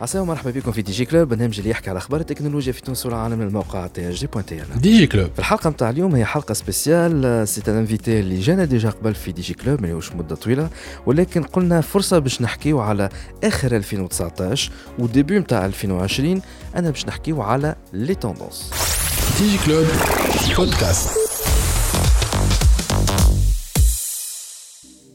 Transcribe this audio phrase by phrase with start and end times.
[0.00, 1.28] عساكم مرحبا بكم في دي جي كلوب.
[1.28, 4.62] برنامج اللي يحكي على أخبار التكنولوجيا في تونس والعالم من الموقع تي جي بوان تي
[4.76, 5.30] ديجي كلوب.
[5.38, 7.48] الحلقة نتاع اليوم هي حلقة سبيسيال.
[7.48, 10.68] سي ان انفيتي اللي جانا ديجا قبل في دي جي كلوب ما هوش مدة طويلة.
[11.06, 13.08] ولكن قلنا فرصة باش نحكيو على
[13.44, 16.42] آخر 2019 وديبي نتاع 2020
[16.76, 18.70] أنا باش نحكيو على لي توندونس
[19.40, 19.86] ديجي كلوب
[20.56, 21.27] بودكاست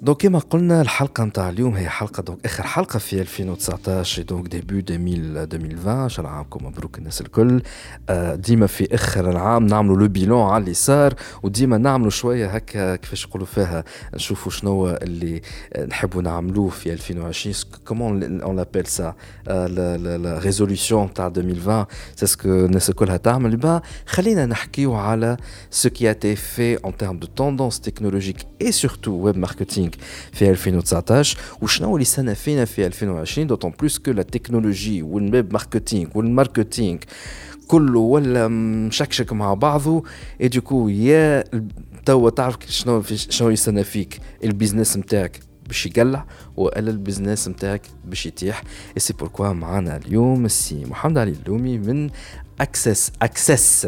[0.04, 4.96] دونك كما قلنا الحلقة نتاع اليوم هي حلقة دونك آخر حلقة في 2019 دونك ديبي
[4.96, 7.62] 2020 شاء الله عامكم مبروك الناس الكل.
[8.10, 12.96] آه، ديما في آخر العام نعملوا لو بيلون على اللي صار وديما نعملوا شوية هكا
[12.96, 13.84] كيفاش نقولوا فيها
[14.16, 15.42] نشوفوا شنو اللي
[15.88, 19.16] نحبوا نعملوه في 2020 كومون اون لابيل سا
[19.48, 25.38] لا ريزوليسيون تاع 2020 سي سكو الناس الكلها تعمل با خلينا نحكيو على
[25.72, 29.93] سو كي ا في ان تيرم دو توندونس تكنولوجيك اي سورتو ويب ماركتينغ
[30.32, 36.10] في 2019 وشنو اللي سنة فينا في 2020 دوتون بلوس كو لا تكنولوجي والويب ماركتينغ
[36.16, 37.00] والماركتينغ
[37.68, 40.04] كله ولا مشكشك مع بعضه.
[40.42, 41.44] اي دوكو يا
[42.06, 46.26] توا تعرف شنو شنو يستنى فيك؟ البيزنس نتاعك باش يقلع
[46.58, 48.64] والا البيزنس نتاعك باش يتيح؟
[48.96, 52.10] اي سي بوركوا معنا اليوم السي محمد علي اللومي من
[52.62, 53.88] اكسس اكسس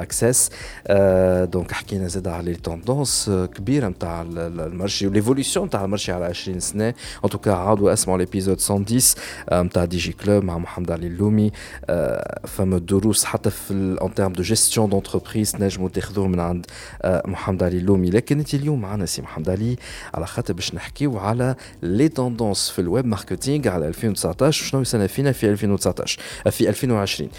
[0.00, 0.50] Access.
[1.54, 6.94] Donc, حكينا زاد على les tendances كبيرة نتاع المارشي l'évolution نتاع المارشي على 20 سنة
[7.26, 9.14] en tout cas عاودوا اسمعوا l'épisode 110
[9.52, 11.50] نتاع دي جي كلوب مع محمد علي اللومي
[12.46, 16.66] فما دروس حتى في en termes de gestion d'entreprise تنجموا تاخذوه من عند
[17.04, 19.76] محمد علي اللومي لكن انت اليوم معنا سي محمد علي
[20.14, 25.32] على خاطر باش نحكيو على لي توندونس في الويب ماركتينغ على 2019 وشنو يصنع فينا
[25.32, 26.20] في 2019
[26.50, 27.30] في 2020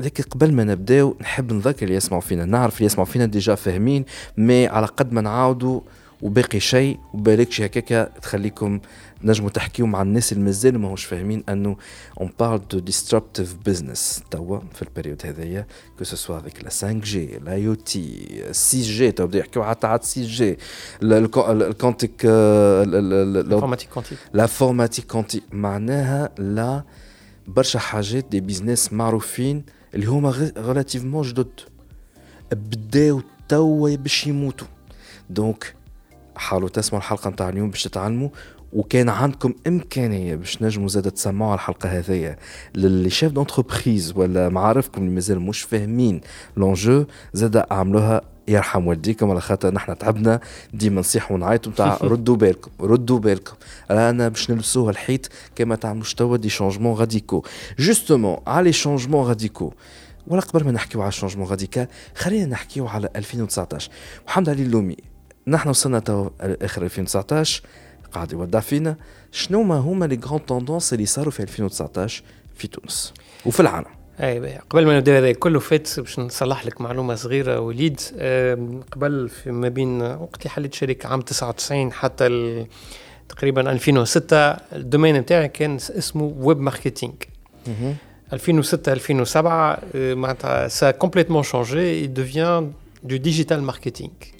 [0.00, 2.44] لكن قبل ما نبداو نحب نذكر اللي يسمعوا فينا.
[2.44, 4.04] نعرف اللي يسمعوا فينا ديجا فاهمين
[4.36, 5.80] مي على قد ما نعاودوا
[6.22, 8.80] وباقي شيء وبالكش هكاكا تخليكم
[9.24, 11.76] نجموا تحكيوا مع الناس اللي مازال ماهوش فاهمين أنه
[12.20, 15.66] اون بارل دو ديستربتيف بزنس توا في البريود هذايا
[15.98, 19.64] كو سو سوا افيك لا 5 جي الاي أو تي 6 جي تو بداو يحكيو
[19.64, 20.58] حتى على 6 جي
[21.02, 26.84] الكونتيك الانفورماتيك كونتيك لافورماتيك كونتيك معناها لا
[27.46, 31.60] برشا حاجات دي بيزنس معروفين اللي هما ريلاتيفمون جدد.
[32.52, 34.66] بداو توا باش يموتوا.
[35.30, 35.74] دونك
[36.36, 38.28] حاولوا تسمعوا الحلقة نتاع اليوم باش تتعلموا
[38.72, 42.36] وكان عندكم إمكانية باش نجموا زاد تسمعوا الحلقة هذيا.
[42.74, 46.20] للي شيف دونتربريز ولا معارفكم اللي مازال مش فاهمين
[46.56, 49.30] لونجو زاد أعملوها يرحم والديكم.
[49.30, 50.40] على خاطر نحن تعبنا.
[50.74, 53.54] ديما نصيحوا ونعيطوا نتاع ردوا بالكم ردوا بالكم.
[53.90, 57.44] رانا باش نلبسوها الحيط كما تعملوش توا دي شونجمون غاديكو.
[57.78, 59.72] جوستومون على شونجمون غاديكو.
[60.26, 61.86] ولا قبل ما نحكيو على الشونجمون غاديكال
[62.16, 63.90] خلينا نحكيو على 2019
[64.26, 64.96] محمد علي اللومي
[65.46, 67.62] نحن وصلنا تو آخر 2019
[68.12, 68.96] قاعد يودع فينا.
[69.32, 72.22] شنو ما هما لي غران توندونس اللي صاروا في 2019
[72.56, 73.12] في تونس؟
[73.46, 73.99] وفي العالم.
[74.20, 78.00] أي قبل ما نبدأ هذا كله فات باش نصلح لك معلومة صغيرة وليد.
[78.92, 82.66] قبل في ما بين وقت اللي حليت شركه عام 99 حتى
[83.28, 84.36] تقريبا 2006
[84.72, 87.12] الدومين نتاعي كان اسمه ويب ماركتينغ.
[88.32, 92.64] 2006 2007 معناتها سا كومبليتمون شونجي il devient
[93.10, 94.39] du digital marketing.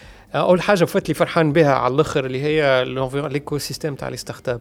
[0.34, 2.84] اول حاجه فات لي فرحان بها على الاخر اللي هي
[3.28, 4.60] ليكو سيستيم تاع لي ستارت اب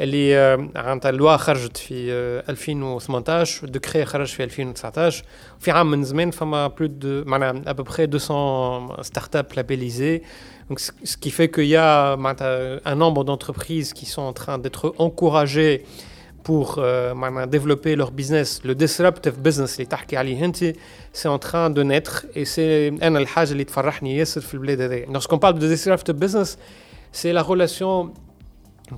[0.00, 0.36] اللي
[0.76, 2.12] عن اللوا خرجت في
[2.48, 5.24] 2018 دكري خرج في 2019
[5.60, 10.26] في عام من زمان فما بلو دو معناها ابوبخي 200 ستارت اب labellisés
[10.70, 12.16] Donc, ce qui fait qu'il y a
[12.84, 15.84] un nombre d'entreprises qui sont en train d'être encouragées
[16.47, 17.13] pour euh,
[17.45, 19.79] développer leur business, le disruptive business
[21.11, 22.93] c'est en train de naître et c'est
[25.11, 26.57] Lorsqu'on parle de disruptive business,
[27.11, 28.13] c'est la relation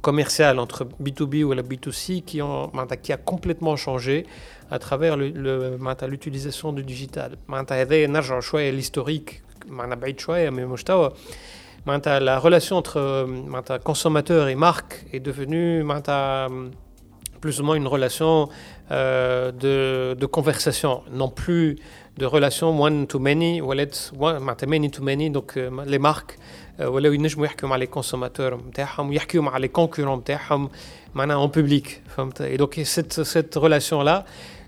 [0.04, 4.28] commerciale entre B2B ou la B2C qui, a complètement changé
[4.70, 7.32] à travers l'utilisation du digital.
[8.72, 9.42] l'historique,
[12.06, 13.26] la relation entre
[13.84, 15.82] consommateur et marque est devenue
[17.41, 18.49] plus ou moins une relation
[18.91, 21.77] euh, de, de, conversation, non plus
[22.17, 23.75] de relation one to many, ou
[24.67, 26.39] many to many, donc euh, les marques
[26.81, 30.71] ولاو ينجموا يحكوا مع لي كونسوماتور نتاعهم ويحكوا مع لي كونكورون نتاعهم
[31.15, 34.25] معناها en public فهمت et donc cette cette relation là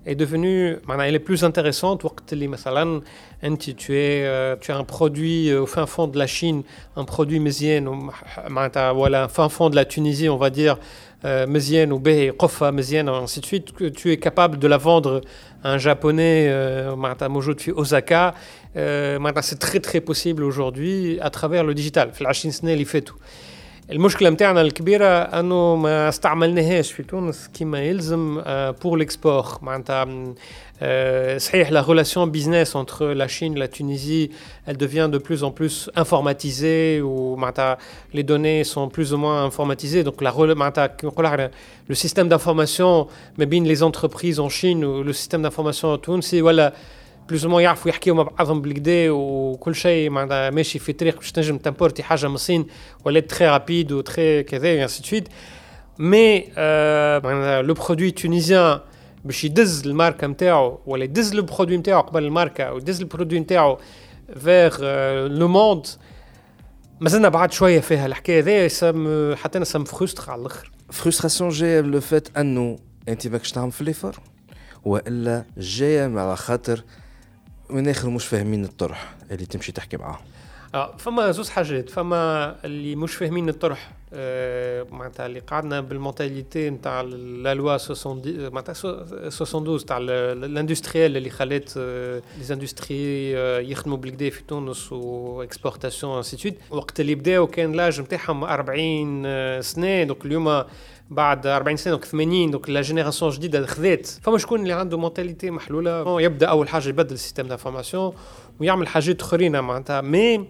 [0.06, 3.02] est devenue elle est plus intéressante وقت اللي مثلا
[3.44, 6.62] انت tu es euh, tu as un produit au fin fond de la Chine
[6.96, 8.10] un produit مزيان
[8.48, 10.76] معناتها ولا fin fond de la Tunisie on va dire
[11.24, 15.20] مزيان وباهي قفه مزيان ainsi de suite que tu es capable de la vendre
[15.64, 16.48] à un japonais
[16.94, 18.34] معناتها موجود في اوزاكا
[19.40, 23.16] c'est très très possible aujourd'hui à travers le digital في العشرين سنه اللي فاتوا
[23.90, 28.40] المشكله نتاعنا الكبيره انه ما استعملناهاش في تونس كما يلزم
[28.72, 30.06] pour l'export معناتها
[31.38, 34.30] صحيح la relation business entre la Chine la Tunisie
[34.66, 37.38] elle devient de plus en plus informatisée ou
[38.12, 40.32] les données sont plus ou moins informatisées donc la
[41.88, 43.06] le système d'information
[43.38, 46.72] mais bien les entreprises en Chine ou le système d'information en Tunisie voilà
[47.31, 51.57] بلوز مو يعرفوا يحكيوا مع بعضهم بالكدا وكل شيء معناتها ماشي في طريق باش تنجم
[51.57, 52.65] تمبورتي حاجة من الصين
[53.05, 55.27] ولا تخي رابيد وتخي كذا انسي سويت
[55.99, 56.39] مي
[57.23, 58.79] معناتها لو برودوي تونيزيان
[59.25, 63.77] باش يدز الماركة نتاعو ولا يدز لو برودوي نتاعو قبل الماركة ويدز البرودوي نتاعو
[64.39, 64.77] فيغ
[65.27, 65.87] لو موند
[66.99, 70.71] مازلنا بعد شوية فيها الحكاية هذايا حتى أنا سام فرستر على الآخر.
[70.91, 72.79] فرستراسيون جاية لو فات أنه
[73.09, 74.19] أنت ماكش تعمل في ليفر
[74.83, 76.83] وإلا جاية على خاطر
[77.71, 80.19] من الآخر مش فاهمين الطرح اللي تمشي تحكي معاهم
[80.75, 87.01] آه فما زوز حاجات فما اللي مش فاهمين الطرح آه معناتها اللي قعدنا بالمونتاليتي نتاع
[87.01, 93.31] لا لوا 72 تاع الاندستريال اللي خلات لي زاندستري
[93.71, 100.03] يخدموا بالكدا في تونس واكسبورتاسيون انسي سويت وقت اللي بداو كان لاج نتاعهم 40 سنة
[100.03, 100.63] دوك اليوم
[101.11, 105.51] بعد 40 سنة دوك 80 دوك لا جينيراسيون جديدة خذات فما شكون اللي عنده مونتاليتي
[105.51, 106.21] محلولة.
[106.21, 108.13] يبدأ أول حاجة يبدل السيستم دانفورماسيون
[108.59, 110.01] ويعمل حاجات أخرين معناتها.
[110.01, 110.47] مي ما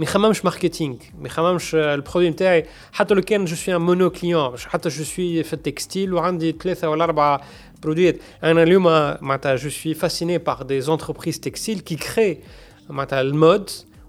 [0.00, 2.66] يخممش ماركتينغ ما يخممش البرودوي نتاعي.
[2.92, 6.90] حتى لو كان جو سوي ان مونو كليون حتى جو سوي في التكستيل وعندي ثلاثة
[6.90, 7.40] ولا أربعة
[7.82, 8.84] برودويات أنا اليوم
[9.20, 12.38] معناتها جو سوي فاسيني بار دي زونتربريز تكستيل كي كري
[12.90, 13.70] معناتها المود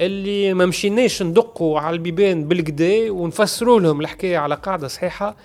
[0.00, 5.36] اللي ما مشيناش ندقوا على البيبان بالكدا ونفسروا لهم الحكاية على قاعدة صحيحه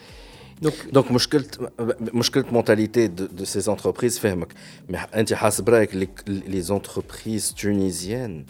[0.66, 4.54] donc, donc مشكلة mentalité de, de ces entreprises فهمك
[4.92, 6.08] mais انت حاسب les,
[6.48, 8.46] les entreprises tunisiennes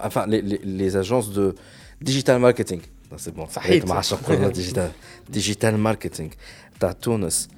[0.00, 1.54] enfin les, les, les agences de
[2.02, 2.80] digital marketing
[3.16, 3.84] c'est bon صحيح
[4.52, 4.90] digital
[5.30, 6.30] digital marketing
[6.80, 7.48] تاع تونس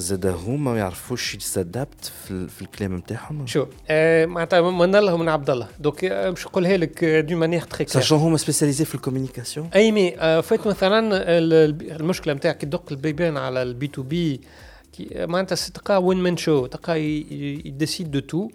[0.00, 5.28] زاد هما ما يعرفوش يسادابت في, في الكلام نتاعهم شو آه معناتها من الله ومن
[5.28, 9.70] عبد الله دوك باش نقولها لك دو مانيير تري كلير ساشون هما سبيسياليزي في الكوميونيكاسيون
[9.74, 11.10] اي مي آه فات مثلا
[12.00, 14.40] المشكلة نتاعك كي تدق البيبان على البي تو بي
[15.14, 18.48] معناتها تلقى وين من شو تلقى يديسيد دو تو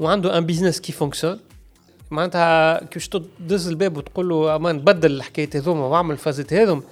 [0.00, 1.38] وعنده ان بيزنس كي فونكسيون
[2.10, 6.82] معناتها كيفاش تدز الباب وتقول له أمان نبدل الحكايات هذوما واعمل فازت هذوم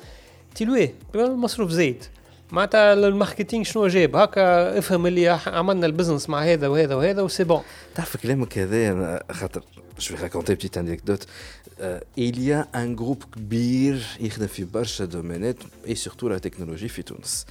[0.55, 2.05] تلويه المصروف زايد
[2.51, 7.63] معناتها الماركتينغ شنو جاب هكا افهم اللي عملنا البزنس مع هذا وهذا وهذا وسي بون.
[7.95, 9.63] تعرف كلامك هذا خاطر
[10.01, 11.27] جو راكونتي بتيت انكدوت
[12.19, 17.03] il y a un groupe كبير يخدم في برشا دومينات اي سورتو لا تكنولوجي في
[17.03, 17.47] تونس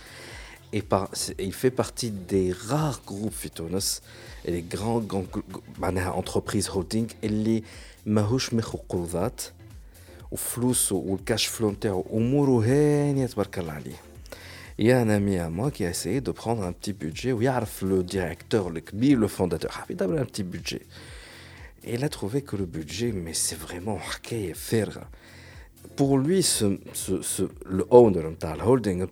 [0.75, 1.07] et par,
[1.39, 4.01] il fait partie des rares groupes في تونس
[4.47, 5.15] les grands
[5.79, 7.63] معناها entreprises holding اللي
[8.05, 9.41] ماهوش ماخو قروضات
[10.31, 13.95] وفلوسه والكاش فلو نتاعو اموره هانيه تبارك الله عليه
[14.77, 17.31] Il y a un ami à moi qui a essayé de prendre un petit budget,
[17.31, 20.81] où il y a le directeur, le KBI, le fondateur, un petit budget.
[21.85, 23.97] Et il a trouvé que le budget, mais c'est vraiment
[24.53, 24.99] faire.
[25.95, 26.45] Pour lui,
[27.65, 29.07] le owner, le holding,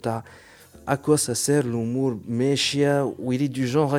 [0.88, 3.98] à quoi ça sert l'humour méchia où il est du genre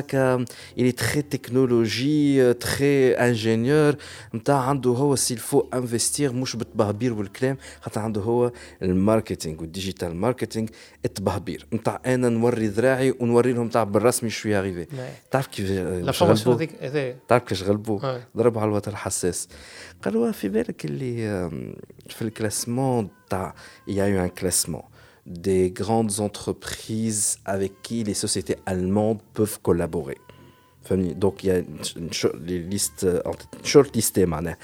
[0.77, 3.95] il est très technologie très ingénieur.
[4.33, 8.51] نتاع عنده هو s'il faut investir مش بالتبهبير والكلام خاطر عنده هو
[8.81, 10.67] الماركتينغ والديجيتال ماركتينغ
[11.05, 14.87] التبهبير نتاع أنا نوري ذراعي ونوري لهم تاع بالرسمي شو ياريفي
[15.31, 15.71] تعرف كيف
[17.27, 19.47] تعرف كيفاش غلبوه ضربوا على الوتر الحساس.
[20.03, 21.49] قالوا في بالك اللي
[22.09, 23.55] في الكلاسمون تاع
[23.87, 24.81] يا يو ان كلاسمون
[25.26, 30.18] des grandes entreprises avec qui les sociétés allemandes peuvent collaborer.
[30.90, 33.06] Donc il y a une, liste,
[33.64, 34.56] short listée معناها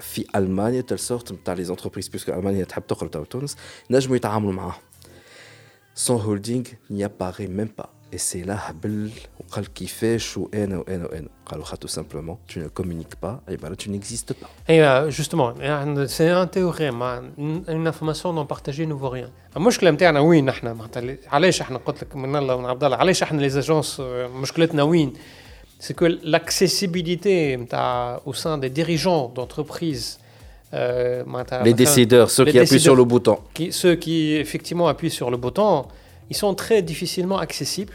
[0.00, 3.56] في المانيا تل سورت نتاع les entreprises puisque المانيا تحب تقرب تاع تونس
[3.90, 4.80] نجموا يتعاملوا معاهم.
[5.94, 7.93] Son holding n'y apparaît même pas.
[8.14, 9.10] Et c'est là هبل
[9.40, 13.88] وقال كيفاش وانا وانا وانا قالوا tout simplement tu ne communiques pas et voilà tu
[13.90, 14.50] n'existes pas.
[14.68, 15.54] Et justement
[16.06, 17.02] c'est un théorème
[17.68, 19.30] une information non partagée ne vaut rien.
[19.56, 23.22] المشكله نتاعنا وين احنا معناتها علاش احنا قلت لك من الله ومن عبد الله علاش
[23.22, 24.00] احنا لي زاجونس
[24.34, 25.12] مشكلتنا وين
[25.80, 27.58] c'est que l'accessibilité
[28.26, 30.18] au sein des dirigeants d'entreprises
[30.72, 31.24] euh,
[31.64, 33.38] les décideurs, ceux qui appuient sur le bouton.
[33.54, 35.86] Qui, ceux qui effectivement appuient sur le bouton,
[36.30, 37.94] ils sont très difficilement accessibles.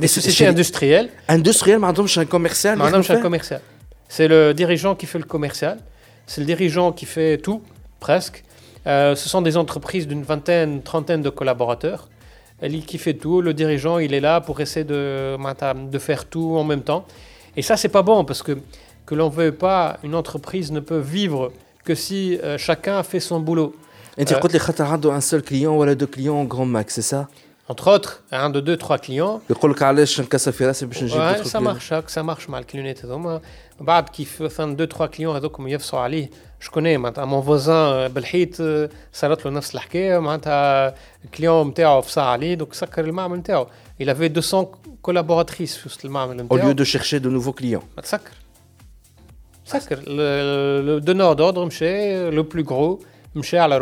[0.00, 1.08] des sociétés industrielles.
[1.28, 2.80] Industrielles, un commercial.
[2.80, 3.60] un commercial.
[4.08, 5.78] C'est le dirigeant qui fait le commercial.
[6.26, 7.62] C'est le dirigeant qui fait tout,
[7.98, 8.44] presque.
[8.86, 12.08] Euh, ce sont des entreprises d'une vingtaine, trentaine de collaborateurs.
[12.60, 13.40] Elle qui fait tout.
[13.40, 17.06] Le dirigeant, il est là pour essayer de, de faire tout en même temps.
[17.56, 18.58] Et ça, c'est pas bon parce que
[19.10, 21.52] que l'on veut pas, une entreprise ne peut vivre
[21.84, 23.74] que si euh, chacun fait son boulot.
[24.16, 27.28] Et tu euh, un seul client ou deux clients en grand max, c'est ça?
[27.70, 29.40] entre autres, un de deux, trois clients.
[31.20, 32.64] Ouais, ça marche, hein, ça marche mal
[33.28, 33.40] hein.
[34.12, 35.32] qui fait deux, trois clients,
[36.58, 37.12] je connais hein.
[37.26, 38.60] mon voisin, euh, Belhit,
[39.12, 39.28] ça a
[41.22, 41.64] le client
[42.56, 43.12] donc ça le
[44.00, 45.76] Il avait 200 collaboratrices
[46.50, 47.84] Au lieu de chercher de nouveaux clients.
[49.72, 51.60] Bah, le donneur d'ordre,
[52.32, 52.98] le plus gros,
[53.62, 53.78] à la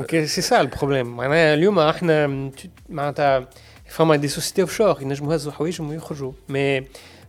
[0.00, 2.50] روحه يا اخي هو سكر معناها سي سا البروبليم معناها اليوم احنا
[2.88, 3.48] معناتها
[3.86, 6.84] فما دي سوسيتي اوف شور ينجموا يهزوا حوايجهم ويخرجوا مي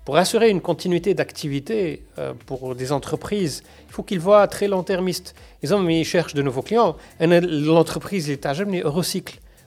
[0.05, 5.33] Pour assurer une continuité d'activité euh, pour des entreprises, il faut qu'ils voient très long-termiste.
[5.63, 6.95] Ils, ont, ils cherchent de nouveaux clients.
[7.19, 8.53] L'entreprise est à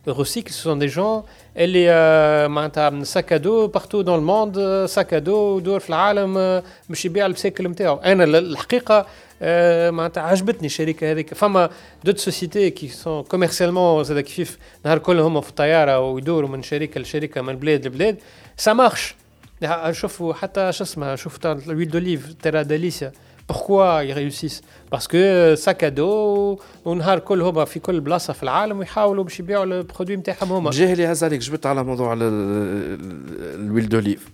[0.06, 0.50] jamais Eurocycle.
[0.50, 4.86] Eurocycle, ce sont des gens, elle est euh, sac à dos partout dans le monde,
[4.86, 7.96] sac à dos, دور في العالم باش يبيع البسيكل نتاعو.
[7.96, 9.06] انا الحقيقه
[9.90, 11.70] معناتها عجبتني الشركه هذيك فما
[12.04, 17.00] دوت سوسيتي كي سون كوميرسيالمون زاد كيف نهار كل هما في الطياره ويدوروا من شركه
[17.00, 18.16] لشركه من بلاد لبلاد
[18.56, 19.14] سا مارش
[19.90, 23.12] شوفوا حتى شو اسمها شوف تاع l'huile d'olive تيرا داليسيا
[23.53, 24.61] Pourquoi ils réussissent?
[24.93, 29.39] Parce que sac à dos ونهار كل هما في كل بلاصه في العالم ويحاولوا باش
[29.39, 30.71] يبيعوا البرودوي نتاعهم هما.
[30.71, 34.31] جاهلي هز عليك جبت على موضوع الويل دوليف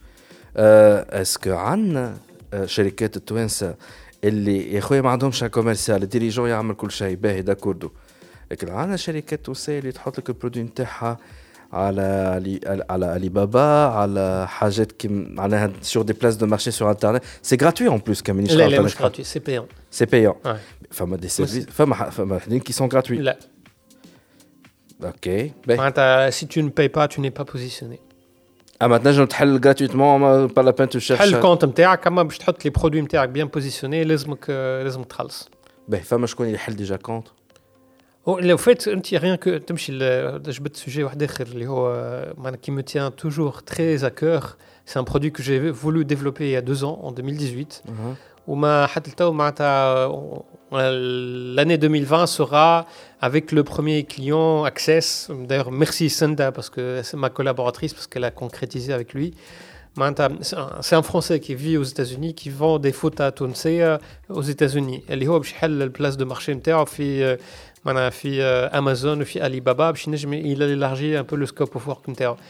[0.56, 2.18] اسكو عندنا
[2.66, 3.76] شركات التوانسة
[4.24, 7.90] اللي يا خويا ما عندهمش كوميرسيال الديريجون يعمل كل شيء باهي داكوردو
[8.52, 11.18] لكن عندنا شركات توسية اللي تحط لك البرودوي نتاعها
[11.73, 17.23] على على علي بابا على حاجات كي معناها سور دي بلاس دو مارشي سور انترنت
[17.43, 20.35] سي غراتوي اون بلوس كمانيش لا لا مش غراتوي سي بيون سي بيون
[20.91, 23.39] فما دي سيرفيس فما فما حدين كي سون غراتوي لا
[25.05, 27.99] اوكي معناتها سي تو ne payes pas tu n'es pas positionné
[28.83, 32.65] اما تنجم تحل غراتويتمون با لا بان تو شيرش تحل الكونت نتاعك اما باش تحط
[32.65, 35.49] لي برودوي نتاعك بيان بوزيسيوني لازمك لازم تخلص
[35.89, 37.29] باهي فما شكون يحل ديجا كونت
[38.27, 39.99] لو فات انت ريان كو تمشي
[40.39, 41.93] جبت سوجي واحد اخر اللي هو
[42.39, 44.43] معناها كي مو تيان توجور تري ا كور
[44.87, 47.83] سي ان برودوي كو جي فولو ديفلوبي il y a 2 ans en 2018
[48.47, 50.09] وما حتى لتو معناتها
[51.57, 52.87] l'année 2020 sera
[53.21, 55.31] avec le premier client Access.
[55.31, 59.35] D'ailleurs, merci Senda parce que c'est ma collaboratrice parce qu'elle a concrétisé avec lui.
[60.81, 65.05] C'est un Français qui vit aux États-Unis qui vend des photos à Tunisia aux États-Unis.
[65.09, 66.51] Elle est la place de marché
[67.87, 72.05] نتاعو في في Amazon في Alibaba il a élargi un peu le scope of work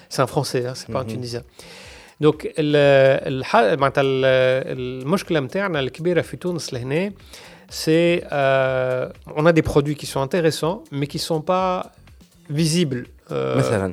[0.08, 1.12] C'est un Français, hein, c'est pas un mhm.
[1.12, 1.42] Tunisien.
[2.20, 7.12] Donc معناتها المشكله نتاعنا الكبيره في تونس لهنا
[7.70, 11.92] c'est euh, on a des produits qui sont intéressants mais qui sont pas
[12.50, 13.06] visibles.
[13.30, 13.92] Euh,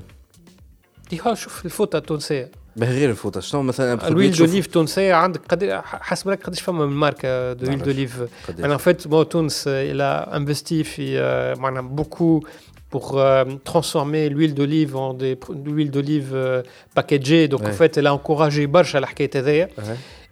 [1.09, 6.43] ديها شوف الفوطه التونسيه غير الفوطه شنو مثلا الويل دوليف تونسيه عندك قد حسب بالك
[6.43, 8.23] قداش فما من ماركه دويل دوليف
[8.59, 10.03] انا فيت بون تونس الى
[10.33, 12.43] انفستي في معنا بوكو
[12.91, 16.61] pour euh, transformer l'huile d'olive en des l'huile d'olive euh,
[16.93, 17.69] packagée donc ouais.
[17.69, 19.69] en fait elle a encouragé برشا الحكايه هذيا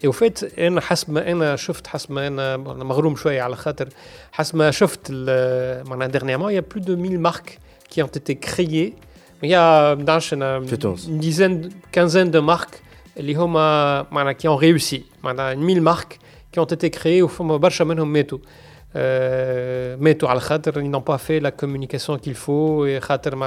[0.03, 3.89] et au fait انا حسب ما انا شفت حسب ما انا مغروم شويه على خاطر
[4.31, 5.11] حسب ما شفت
[5.89, 7.59] معناها dernièrement il y a plus de 1000 marques
[7.89, 8.93] qui ont été créées
[9.44, 10.60] il y a euh, dans une euh,
[11.08, 12.82] dizaine, quinzaine de marques
[14.38, 15.06] qui ont réussi.
[15.22, 16.18] Il y a 1000 marques
[16.50, 18.40] qui ont été créées au fond de Meto.
[18.96, 20.40] Euh, Al
[20.76, 23.00] ils n'ont pas fait la communication qu'il faut et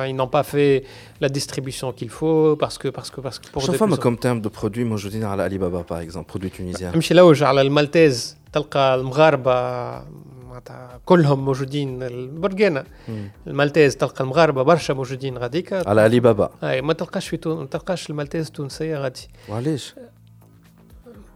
[0.08, 0.84] ils n'ont pas fait
[1.22, 4.84] la distribution qu'il faut parce que parce que parce que pour comme terme de produit,
[4.84, 6.92] moi je dis Alibaba par exemple, produit tunisien.
[6.94, 7.70] Je suis là où j'ai le
[10.58, 12.84] معناتها كلهم موجودين البرقانه
[13.48, 15.74] المالتيز تلقى المغاربة برشا موجودين غاديك.
[15.74, 17.60] على علي بابا أي ما تلقاش في تون...
[17.60, 19.28] ما تلقاش المالتيز التونسية غادي.
[19.50, 19.96] وعلاش؟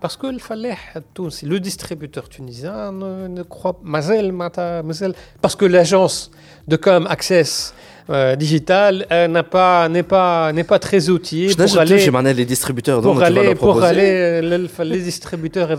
[0.01, 2.99] باسكو الفلاح التونسي لو ديستريبيوتور تونيزيان
[3.35, 6.31] نو كخوا مازال معناتها مازال باسكو لاجونس
[6.67, 7.73] دو كوم اكسس
[8.11, 13.01] euh, digital euh, n'est pas n'est pas n'est pas très outillé pour aller les distributeurs
[13.01, 15.75] donc pour aller pour aller euh, les distributeurs et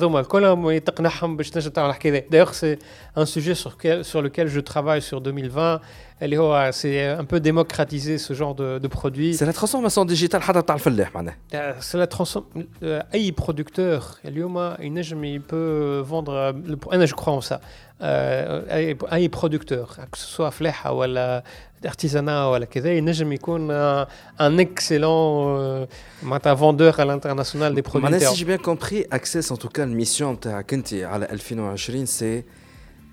[2.30, 2.78] d'ailleurs c'est
[3.16, 5.80] un sujet sur, quel, sur lequel je travaille sur 2020
[6.21, 10.41] اللي هو c'est un peu démocratiser ce genre de, de produits c'est la transformation digitale
[10.41, 11.35] حتى تاع الفلاح معناها
[11.79, 12.41] c'est la transformation
[12.83, 16.55] اي producteur اليوم ينجم il peut vendre
[16.93, 17.59] انا je crois en ça
[18.01, 21.43] اي اي producteur que ce soit فلاحه ولا
[21.85, 23.95] artisanat ولا كذا ينجم يكون
[24.39, 25.87] un excellent
[26.23, 29.83] معناتها vendeur à l'international des produits معناها si j'ai bien compris Access en tout cas
[29.83, 32.43] الميسيون نتاعك انت على 2020 c'est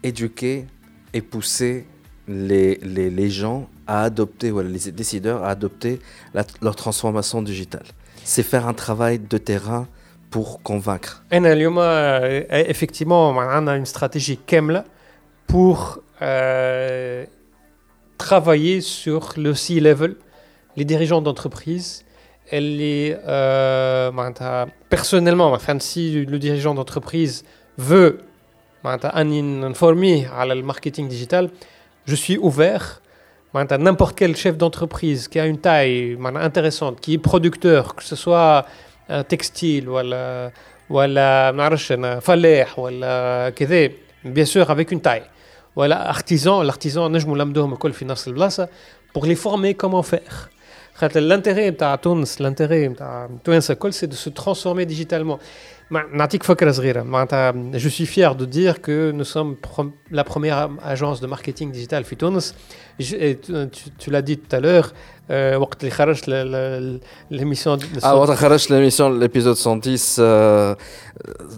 [0.04, 0.66] éduquer
[1.14, 1.84] et pousser
[2.29, 5.99] les, les, les gens à adopter, ou les décideurs à adopter
[6.61, 7.85] leur transformation digitale.
[8.23, 9.87] C'est faire un travail de terrain
[10.29, 11.23] pour convaincre.
[12.51, 14.83] effectivement, on a une stratégie KEML
[15.47, 17.25] pour euh,
[18.19, 20.15] travailler sur le C-level,
[20.77, 22.05] les dirigeants d'entreprise.
[22.51, 24.11] Elle est euh,
[24.89, 27.43] personnellement, si le dirigeant d'entreprise
[27.79, 28.19] veut
[28.83, 31.49] informer à le marketing digital,
[32.06, 33.00] je suis ouvert.
[33.54, 38.66] N'importe quel chef d'entreprise qui a une taille intéressante, qui est producteur, que ce soit
[39.08, 39.98] un textile ou
[40.90, 41.52] ولا
[44.24, 45.22] bien sûr avec une taille
[45.76, 48.68] voilà artisan l'artisan نجموا نلمدوهم الكل في نفس البلاصه
[49.12, 50.50] pour les former comment faire
[51.16, 54.86] l'intérêt de تونس l'intérêt de تونس الكل c'est de se transformer
[55.91, 59.55] digitalement je suis fier de dire que nous sommes
[60.11, 62.37] la première agence de marketing digital Fitons.
[62.99, 63.15] Tu,
[63.97, 64.93] tu l'as dit tout à l'heure,
[65.30, 66.24] وقت اللي خرجت
[67.32, 70.20] l'émission اه وقت خرجت l'émission l'épisode 110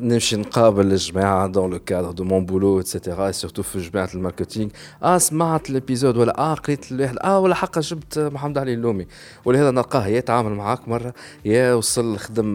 [0.01, 4.71] نمشي نقابل الجماعه dans le cadre de mon boulot etc et surtout في جماعه الماركتينغ
[5.03, 9.07] اه سمعت الابيزود ولا اه قريت الواحد اه ولا حقا جبت محمد علي اللومي
[9.45, 12.47] ولهذا نلقاه يا تعامل معاك مره يا وصل خدم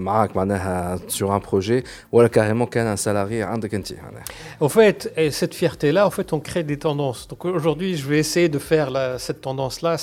[0.00, 4.24] معاك معناها sur un projet ولا carrément كان un salarié عندك انت يعني.
[4.60, 7.28] Au fait, cette fierté là, en fait, on crée des tendances.
[7.28, 9.96] Donc aujourd'hui, je vais essayer de faire la, cette tendance là,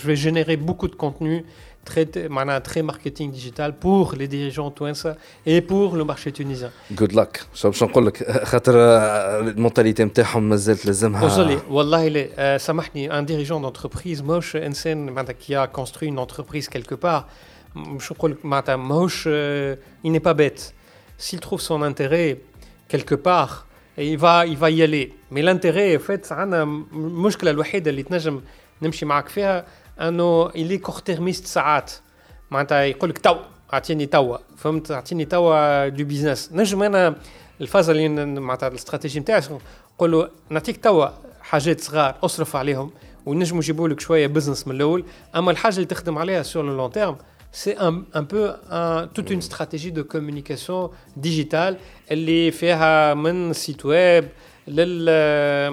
[0.00, 1.44] je vais générer beaucoup de contenu
[1.84, 2.06] très,
[2.68, 6.70] très marketing digital pour les dirigeants tunisiens et pour le marché tunisien.
[6.92, 7.46] Good luck.
[7.64, 14.56] باش نقول لك خاطر المونتاليتي نتاعهم مازالت لازمها وصلي والله سامحني un dirigeant d'entreprise ماهوش
[14.56, 17.24] انسان qui a construit une entreprise quelque part
[17.76, 19.28] مش نقول لك معناتها ماهوش
[20.04, 20.72] il n'est pas bête
[21.18, 22.36] s'il trouve son intérêt
[22.88, 23.66] quelque part
[23.98, 28.40] il va il va y aller mais l'intérêt en fait عندنا المشكله الوحيده اللي تنجم
[28.82, 29.64] نمشي معك فيها
[29.99, 31.91] أنه اللي كورتيرميست ساعات.
[32.51, 33.35] معناتها يقول لك تو
[33.73, 34.37] أعطيني توا.
[34.57, 36.49] فهمت؟ أعطيني توا دو بيزنس.
[36.53, 37.15] نجم أنا
[37.61, 39.41] الفازة اللي معناتها الاستراتيجي نتاعي
[39.95, 41.07] نقول له نعطيك توا
[41.41, 42.91] حاجات صغار أصرف عليهم
[43.25, 45.05] ونجموا يجيبوا لك شوية بزنس من الأول.
[45.35, 47.15] أما الحاجة اللي تخدم عليها سور لو لون تيرم
[47.55, 51.75] un, un peu un, toute une stratégie de communication digitale.
[52.11, 54.29] اللي فيها من لل معناتها
[54.67, 55.69] Euh,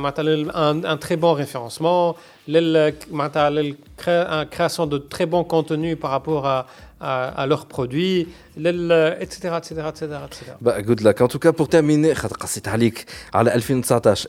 [0.55, 2.91] un, très bon référencement, la
[4.09, 6.67] euh, création de très bons contenus par rapport à,
[7.01, 9.57] à, leurs produits, etc.
[9.61, 10.53] etc., etc., etc.
[10.61, 11.21] Bah, good luck.
[11.21, 12.13] En tout cas, pour terminer,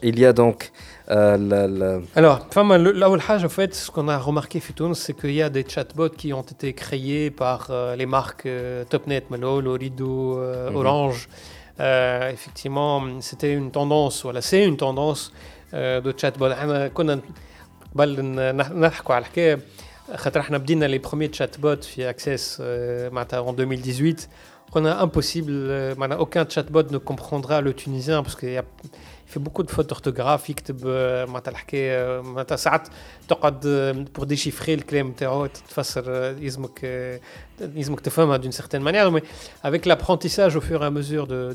[0.02, 0.72] il y a donc.
[1.10, 2.02] Euh, le...
[2.16, 4.62] Alors, en fait, ce qu'on a remarqué,
[4.94, 8.48] c'est qu'il y a des chatbots qui ont été créés par euh, les marques
[8.88, 10.76] TopNet, Manol, Orido, mhm.
[10.76, 11.28] Orange.
[11.73, 11.79] Orange.
[11.79, 15.31] Euh, effectivement, c'était une tendance, voilà, c'est une tendance
[15.73, 16.49] euh, de chatbot.
[16.93, 17.21] كنا
[17.95, 18.25] قبل
[18.79, 19.59] نحكوا على الحكايه
[20.15, 22.61] خاطر احنا بدينا لي بروميي تشات بوت في اكسس
[23.11, 24.27] معناتها en 2018
[24.71, 28.63] قلنا امبوسيبل معناتها aucun chat bot ne comprendra le tunisien parce qu'il y a
[29.34, 30.50] fait beaucoup de fautes d'orthographe.
[30.50, 30.86] يكتب
[31.28, 32.88] معناتها الحكاية معناتها ساعات
[33.28, 36.84] تقعد pour déchiffrer الكلام نتاعو تفسر يلزمك
[37.60, 39.10] يلزمك تفهمها d'une certaine manière.
[39.12, 39.22] Mais
[39.62, 41.54] avec l'apprentissage au fur et à mesure de,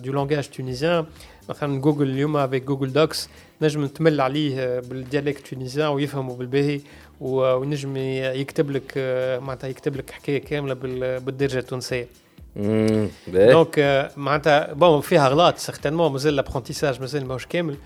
[0.52, 1.06] tunisien
[1.50, 3.28] مثلا جوجل اليوم avec Google Docs
[3.62, 6.82] نجم تمل عليه بالديالكت تونيزيان ويفهمه بالباهي
[7.22, 8.94] ونجم يكتب لك
[9.42, 10.74] معناتها يكتب لك حكاية كاملة
[11.20, 12.08] بالدرجة التونسية.
[13.27, 17.79] دونك معناتها بون فيها غلط سيغتينمون مازال لابرونتيساج مازال ماهوش كامل بال بال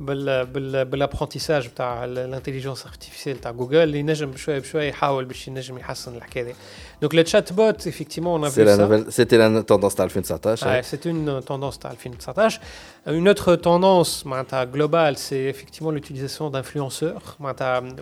[0.00, 6.42] بالابرونتيساج تاع الانتيليجنس ارتيفيسيال تاع جوجل اللي نجم بشويه بشويه يحاول باش ينجم يحسن الحكايه
[6.42, 6.54] دي
[7.02, 9.10] دونك le chatbot, effectivement, on a vu ça.
[9.10, 10.62] C'était la tendance de 2019.
[10.62, 12.58] Ouais, c'est une tendance de 2019.
[13.08, 14.24] Une autre tendance
[14.72, 17.36] globale, c'est effectivement l'utilisation d'influenceurs.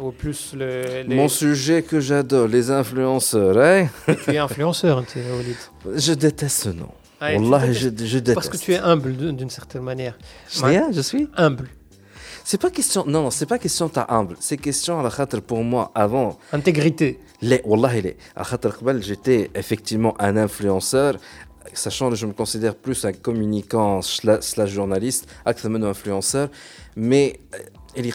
[0.00, 1.16] Au plus le, les...
[1.16, 3.58] Mon sujet que j'adore, les influenceurs.
[3.58, 3.88] Hein?
[4.24, 5.04] tu es influenceur,
[5.36, 5.56] Walid.
[5.96, 6.92] Je déteste ce nom.
[7.20, 8.34] Ah, Wallah, je, je, déteste.
[8.34, 10.16] Parce que tu es humble d'une certaine manière.
[10.50, 11.68] Je, je suis humble.
[12.49, 13.03] C'est pas question.
[13.05, 14.35] Non, non, c'est pas question ta humble.
[14.39, 16.39] C'est question à la pour moi avant.
[16.51, 17.19] Intégrité.
[17.43, 18.17] Les, wallahi les.
[18.35, 18.43] À
[19.03, 21.17] j'étais effectivement un influenceur.
[21.73, 26.49] Sachant que je me considère plus un communicant slash journaliste, actuellement un influenceur,
[26.95, 27.59] mais euh,
[27.95, 28.11] il y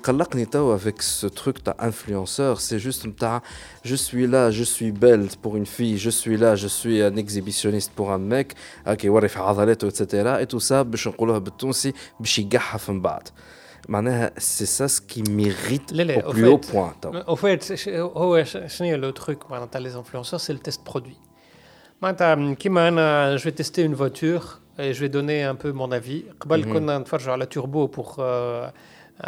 [0.72, 3.04] avec ce truc t'as influenceur, c'est juste
[3.84, 7.14] je suis là, je suis belle pour une fille, je suis là, je suis un
[7.14, 10.38] exhibitionniste pour un mec, ok, warif etc.
[10.40, 11.40] Et tout ça, je vais le
[12.44, 13.14] dire en
[13.89, 16.93] معناها سي سا سكي ميريت au plus haut point.
[17.27, 21.17] Au fait, هو شنو لو تروك معناتها لي انفلونسور سي التيست برودوي.
[22.01, 26.33] معناتها كيما انا جو تيستي اون فواتور et je vais donner un peu mon avis.
[26.39, 28.21] قبل كنا نتفرجوا على توربو pour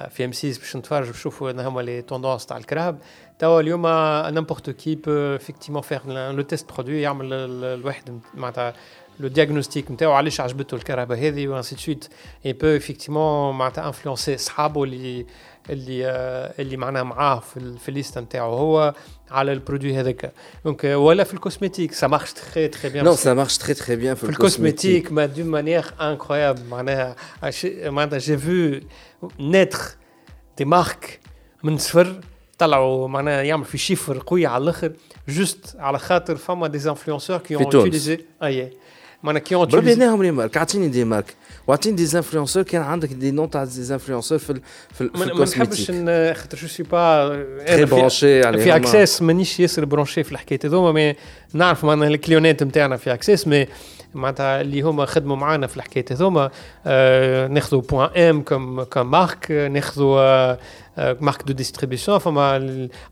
[0.09, 2.99] في ام 6 باش نتفرجوا نشوفوا ان هما لي توندونس تاع الكراب
[3.39, 3.87] توا اليوم
[4.33, 8.73] نيمبورت كي بو افكتيمون فير لو تيست برودوي يعمل الواحد معناتها
[9.21, 12.07] le diagnostic نتاعو علاش عجبته الكهرباء هذه وانسي دو سويت
[12.45, 15.25] اي بو افيكتيمون معناتها انفلونسي صحابه اللي
[15.69, 16.05] اللي
[16.59, 18.93] اللي معناها معاه في في الليست نتاعو هو
[19.31, 20.33] على البرودوي هذاك
[20.65, 24.15] دونك ولا في الكوزميتيك سا مارش تري تري بيان نو سا مارش تري تري بيان
[24.15, 27.15] في الكوزميتيك ما دون مانيير انكرويابل معناها
[27.75, 28.79] معناتها جي فو
[29.39, 29.79] نيتر
[30.57, 31.19] دي مارك
[31.63, 32.21] من صفر
[32.57, 34.91] طلعوا معناها يعمل في شيفر قوي على الاخر
[35.27, 38.19] جوست على خاطر فما دي انفلونسور كي اون يوتيليزي
[39.26, 41.34] اي معناها كي اون بربي ناهم لي مارك أعطيني دي مارك.
[41.66, 44.54] وأعطيني دي انفلونسور كان عندك دي نون تاع دي انفلونسور في
[44.94, 45.90] في في ما نحبش
[46.40, 50.92] خاطر جو سي با تري برونشي يعني في اكسس مانيش ياسر برونشي في الحكاية هذوما
[50.92, 51.14] مي
[51.52, 53.66] نعرف معناها الكليونات نتاعنا في اكسس مي
[54.14, 56.50] معناتها اللي هما خدموا معانا في الحكاية هذوما
[56.86, 60.58] آه ناخذوا بوان ام كم كم مارك ناخذوا آه
[60.97, 62.57] مارك دو ديستريبيسيون فما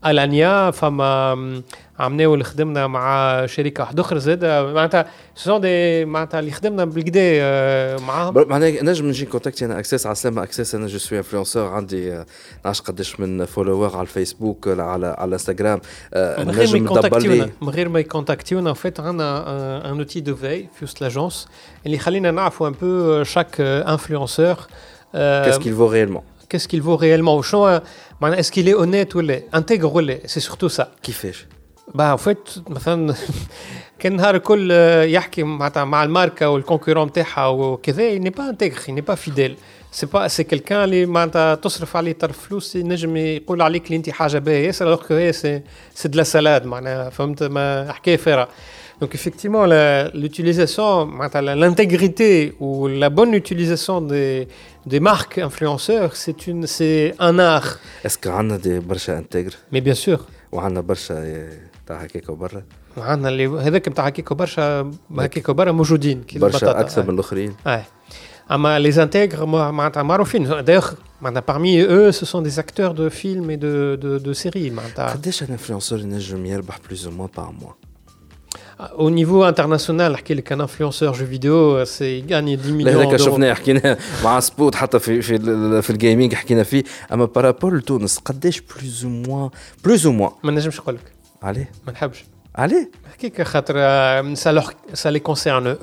[0.06, 1.62] الانيا فما
[1.98, 8.00] عملناو اللي خدمنا مع شركه واحده اخرى زاد معناتها سون دي معناتها اللي خدمنا بالكدا
[8.00, 12.24] معاهم معناها نجم نجي كونتاكتي انا اكسس على سلامه اكسس انا جو سوي انفلونسور عندي
[12.64, 15.80] نعرفش قداش من فولوور على الفيسبوك على على الانستغرام
[16.16, 21.00] نجم ندبر لي من غير ما يكونتاكتيونا فيت عندنا ان اوتي دو في في وسط
[21.00, 21.48] لاجونس
[21.86, 24.56] اللي يخلينا نعرفوا ان بو شاك انفلونسور
[25.14, 29.20] Qu'est-ce qu'il vaut réellement Qu'est-ce qu'il vaut réellement Est-ce qu'il est honnête ou
[29.52, 30.88] intègre ou C'est surtout ça.
[31.02, 31.46] كيفاش؟
[31.94, 33.14] bah en fait مثلا
[33.98, 34.70] كان نهار الكل
[35.04, 39.56] يحكي معناتها مع الماركه والكونكورون نتاعها وكذا ني با انتيغر ني با فيديل
[39.92, 44.10] سي با سي كيلكان اللي معناتها تصرف عليه طرف فلوس ينجم يقول عليك اللي انت
[44.10, 45.62] حاجه باهيه ياسر الوغ هي سي
[45.94, 48.48] سي دو لا سالاد معناها فهمت ما حكايه فارغه
[49.00, 49.64] Donc effectivement,
[50.22, 51.08] l'utilisation,
[51.62, 54.46] l'intégrité ou la bonne utilisation des,
[54.86, 57.78] des marques influenceurs, c'est une, c'est un art.
[58.04, 60.20] Est-ce qu'on a des برشا intègres Mais bien sûr.
[60.52, 61.48] وعندنا برشا
[61.86, 62.62] تاع هكاك وبرا
[62.96, 67.82] عندنا اللي هذاك نتاع هكاك وبرشا هكاك وبرا موجودين كي برشا اكثر من الاخرين اي
[68.50, 70.90] اما لي انتيغر معناتها معروفين دايوغ
[71.22, 75.12] معناتها parmi eux ce sont des acteurs de films et de de de séries معناتها
[75.12, 77.72] قداش ان انفلونسور ينجم يربح بلوز او موان بار موا
[78.80, 83.54] Au niveau international, نحكي لك ان انفلونسور جو فيديو سي يغاني 10 مليون هذاك شفناه
[83.54, 85.38] حكينا مع سبوت حتى في في
[85.82, 89.50] في الجيمنج حكينا فيه اما بارابول لتونس قداش بلوز او موان
[89.84, 93.74] بلوز او موان ما نجمش نقول لك عليه ما نحبش عليه نحكيك خاطر
[94.34, 94.62] سا
[94.94, 95.76] سا لي كونسيرن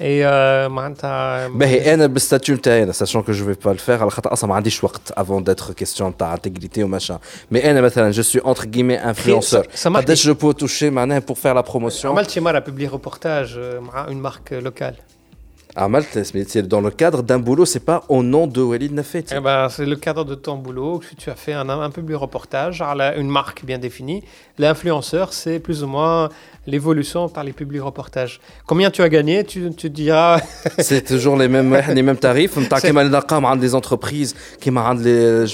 [0.00, 2.58] et euh, euh Mais un statut
[2.92, 6.14] sachant que je vais pas le faire, alors ça m'a dit choix avant d'être question
[6.16, 7.18] d'intégrité ou machin.
[7.50, 7.62] Mais
[8.10, 9.64] je suis entre guillemets influenceur.
[9.74, 10.90] Je peux toucher
[11.26, 12.14] pour faire la promotion.
[12.16, 14.96] J'ai publié reportage euh, une marque locale.
[15.74, 19.24] À Malte, c'est dans le cadre d'un boulot, c'est pas au nom de Walid Nafet.
[19.34, 21.00] Eh ben, c'est le cadre de ton boulot.
[21.16, 22.82] Tu as fait un, public reportage
[23.16, 24.22] une marque bien définie.
[24.58, 26.28] L'influenceur, c'est plus ou moins
[26.66, 28.38] l'évolution par les publics reportages.
[28.66, 30.40] Combien tu as gagné Tu, tu diras.
[30.78, 32.58] c'est toujours les mêmes, les mêmes tarifs.
[33.56, 35.46] des entreprises qui les,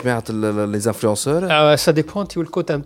[0.68, 1.44] les influenceurs.
[1.48, 2.76] Ah ça dépend de le quota.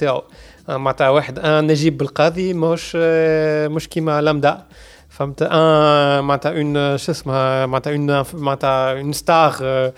[0.68, 4.66] Un Najib Belkadi, Mosh euh, Kima Lambda
[5.11, 9.91] فهمت ان معناتها اون شو اسمها معناتها اون معناتها اون ستار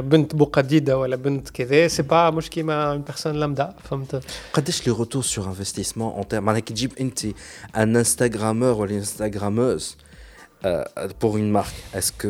[0.00, 4.92] بنت بوقديده ولا بنت كذا سي با مش كيما اون بيرسون لامدا فهمت قداش لي
[4.92, 7.24] روتور سور انفستيسمون اون تيرم معناها كي تجيب انت
[7.76, 9.96] ان انستغرامور ولا انستغراموز
[11.18, 12.28] pour une marque, est-ce que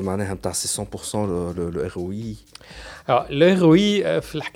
[0.53, 2.37] c'est 100% le, le, le ROI
[3.09, 4.05] Alors, le ROI,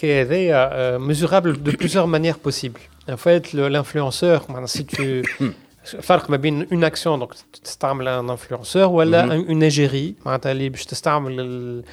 [0.03, 2.81] est mesurable de plusieurs manières possibles.
[3.09, 5.25] En fait, l'influenceur, si tu.
[5.89, 10.85] فرق ما بين une action donc تستعمل un influenceur ولا une égérie معناتها اللي باش
[10.85, 11.85] تستعمل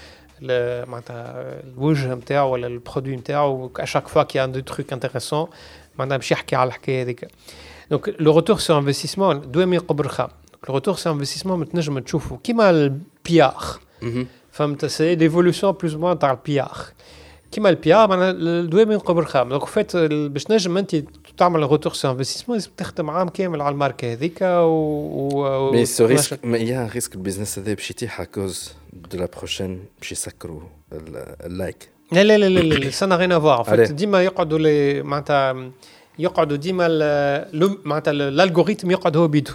[0.87, 5.49] معناتها الوجه نتاعو ولا البرودوي نتاعو à chaque fois qu'il y a des trucs intéressants
[5.99, 7.27] معناتها باش يحكي على الحكايه هذيك
[7.93, 10.29] donc le retour sur investissement دوام يقبر خا
[10.67, 13.63] le retour sur investissement ما تنجم تشوفه كيما البيار
[14.51, 16.77] فهمت سي ديفولوسيون بلوز موان تاع البيار
[17.51, 20.95] كيما البيار معناها الدوام ينقبر خام دونك فات باش تنجم انت
[21.36, 26.44] تعمل روتور سو انفستيسمون لازم تخدم عام كامل على الماركة هذيك و مي سو ريسك
[26.44, 30.60] يا ريسك البيزنس هذا باش يتيح كوز دو لا بروشين باش يسكروا
[31.46, 35.70] اللايك لا لا لا لا لا سا غين افوار ديما يقعدوا معناتها
[36.18, 36.88] يقعدوا ديما
[37.84, 39.52] معناتها الالغوريثم يقعد هو بيدو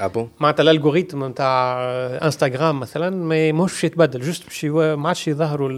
[0.00, 1.80] آه بون معناتها الالغوريثم نتاع
[2.24, 5.68] انستغرام مثلا ما ماهوش يتبدل جوست باش ما عادش يظهروا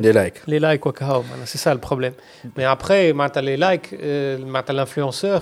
[0.00, 0.42] لي لايك.
[0.48, 2.12] لي لايك وكهو معناتها سي سا البروبليم
[2.58, 3.88] مي ابخي معناتها لي لايك
[4.40, 5.40] معناتها الانفلونسور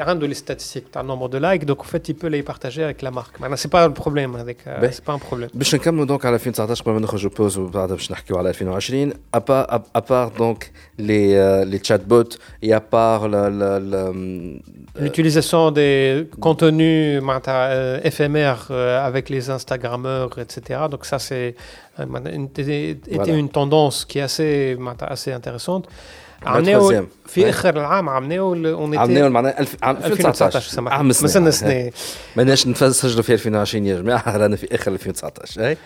[0.00, 3.40] عنده لي ستاتستيك تاع النومبر دو لايك دونك فيت يبو لي بارتاجي افيك لا مارك
[3.40, 6.92] معناتها سي با البروبليم هذاك سي با ان بروبليم باش نكملوا دونك على 2019 قبل
[6.92, 12.72] ما نخرجوا بوز وبعدها باش نحكيوا على 2020 ابار دونك لي لي تشات بوت et
[12.72, 13.28] à part
[14.98, 20.80] l'utilisation des contenus euh, éphémères euh, avec les Instagrammeurs, etc.
[20.90, 21.54] Donc ça, c'est
[21.98, 25.88] était une tendance qui est assez, assez intéressante.
[26.46, 28.54] عملناه في اخر العام عملناه
[28.98, 31.92] عملناه معناها 2019 سامحني عام سنه سنه
[32.36, 35.76] ماناش نسجلوا في 2020 يا جماعه رانا في اخر 2019 اي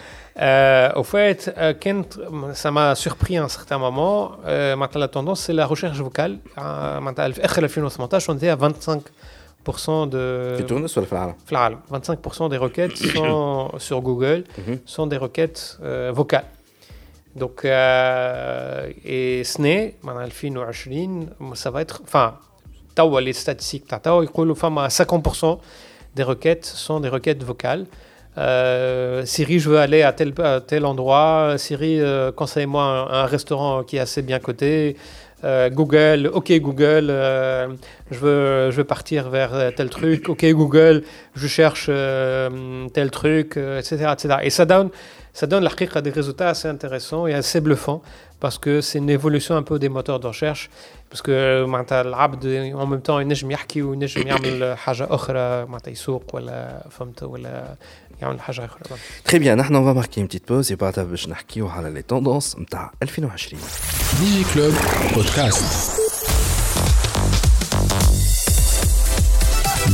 [0.93, 2.15] au fait, كانت
[2.63, 6.61] ça m'a surpris à un certain moment معناتها la tendance c'est la recherche vocale
[7.01, 11.53] معناتها في اخر 2018 on était à 25 de في تونس ولا في العالم؟ في
[11.53, 14.45] العالم 25 des requêtes sont sur Google
[14.87, 15.79] sont des requêtes
[16.13, 16.45] vocales
[17.36, 22.02] Donc, euh, et SNE, en 2020, ça va être.
[22.04, 22.36] Enfin,
[23.22, 23.86] les statistiques,
[24.80, 25.60] à 50%
[26.16, 27.88] des requêtes sont des requêtes vocales.
[28.38, 30.34] Euh, Siri, je veux aller à tel,
[30.66, 31.56] tel endroit.
[31.58, 34.96] Siri, euh, conseille-moi un, restaurant qui est assez bien coté.
[35.44, 37.10] Google, ok Google,
[38.10, 40.28] je, veux, je veux partir vers tel truc.
[40.28, 41.04] Ok Google,
[41.36, 44.38] je cherche tel truc, etc., etc.
[44.42, 44.90] Et ça donne
[45.35, 48.03] ça donne la des résultats assez intéressants et assez bluffants
[48.41, 50.71] parce que c'est une évolution un peu des moteurs de recherche
[51.09, 57.23] parce que en même temps ينجم يحكي وينجم يعمل حاجه اخرى معناتها يسوق ولا فهمت
[57.23, 57.77] ولا
[58.23, 61.29] يعمل حاجه اخرى Très bien, نحن on va marquer une petite pause et بعدها باش
[61.29, 63.63] نحكيو على les tendances نتاع 2020
[64.21, 64.75] ديجي كلوب
[65.15, 66.01] بودكاست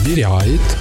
[0.07, 0.80] برعايه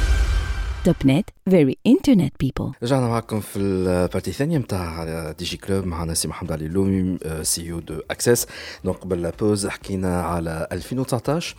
[0.85, 6.13] توب نت فيري انترنت بيبل رجعنا معكم في البارتي الثانيه نتاع دي جي كلوب معنا
[6.13, 8.47] سي محمد علي اللومي سي او دو اكسس
[8.83, 11.55] دونك قبل لا بوز حكينا على 2019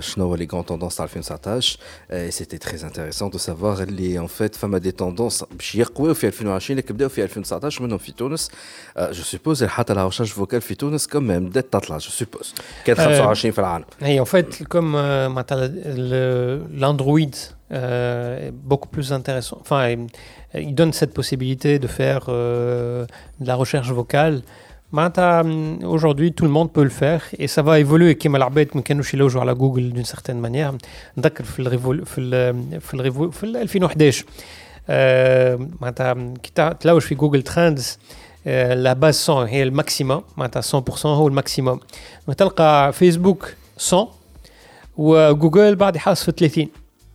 [0.00, 1.78] شنو هو لي غون توندونس تاع 2019
[2.12, 6.26] اي سيتي تري انتريسون دو سافوار اللي ان فيت فما دي توندونس باش يقويو في
[6.26, 8.50] 2020 اللي بداو في 2019 منهم في تونس
[8.98, 13.00] جو سوبوز حتى لا ريشيرش فوكال في تونس كم ميم بدات تطلع جو سوبوز كانت
[13.00, 17.36] 25 في العالم هي ان فيت كوم معناتها الاندرويد
[17.72, 19.58] euh, beaucoup plus intéressant.
[19.60, 19.80] Enfin,
[20.54, 23.06] il, donne cette possibilité de faire euh,
[23.40, 24.42] de la recherche vocale.
[25.96, 28.16] Aujourd'hui, tout le monde peut le faire et ça va évoluer.
[28.16, 30.74] Comme العباد ما كانوش يلوجوا على جوجل d'une certaine manière.
[31.16, 34.24] نذكر في الريفول في ال في الريفول في 2011
[35.80, 37.98] معناتها كي تلوج في جوجل ترندز
[38.46, 41.80] لا باز 100 هي الماكسيموم معناتها 100% هو الماكسيموم
[42.36, 43.54] تلقى فيسبوك
[43.92, 44.08] 100
[44.96, 46.68] وجوجل بعد يحاس في 30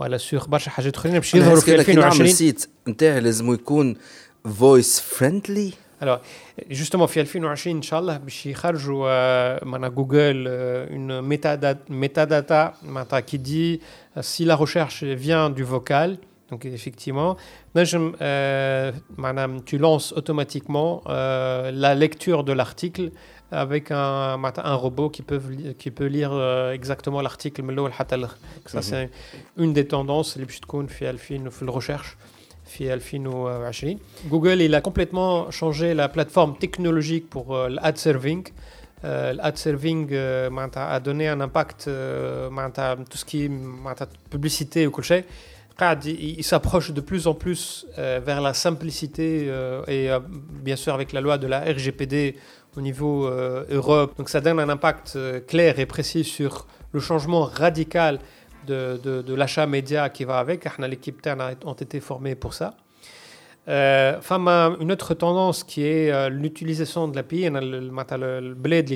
[0.00, 3.96] ولا sur برشا حاجات اخرين باش يظهروا في 2020 السيت نتاعي لازم يكون
[4.58, 6.20] فويس فريندلي Alors,
[6.70, 10.46] justement, في 2020 ان شاء الله باش يخرجوا معناها جوجل
[10.90, 13.80] une métadata, métadata معناتها qui dit
[14.20, 16.18] si la recherche vient du vocal
[16.51, 17.37] donc effectivement,
[18.21, 18.91] euh,
[19.65, 23.11] tu lances automatiquement euh, la lecture de l'article
[23.51, 25.41] avec un, un robot qui peut,
[25.77, 27.63] qui peut lire euh, exactement l'article.
[28.65, 28.83] Ça, mhm.
[28.83, 29.09] c'est
[29.57, 30.59] une des tendances les plus
[31.69, 32.17] recherche.
[34.27, 38.43] Google il a complètement changé la plateforme technologique pour l'ad serving.
[39.03, 41.89] l'ad serving a donné un impact
[43.09, 43.51] tout ce qui est
[44.29, 45.03] publicité ou quoi
[46.05, 50.93] il, s'approche de plus en plus euh, vers la simplicité euh, et euh, bien sûr
[50.93, 52.35] avec la loi de la RGPD
[52.77, 53.29] au niveau
[53.69, 54.17] Europe.
[54.17, 58.19] Donc ça donne un impact clair et précis sur le changement radical
[58.65, 60.65] de, l'achat média qui va avec.
[60.79, 62.73] L'équipe Terne ont été formés pour ça.
[63.67, 68.89] une autre tendance qui est l'utilisation de l'API, le bled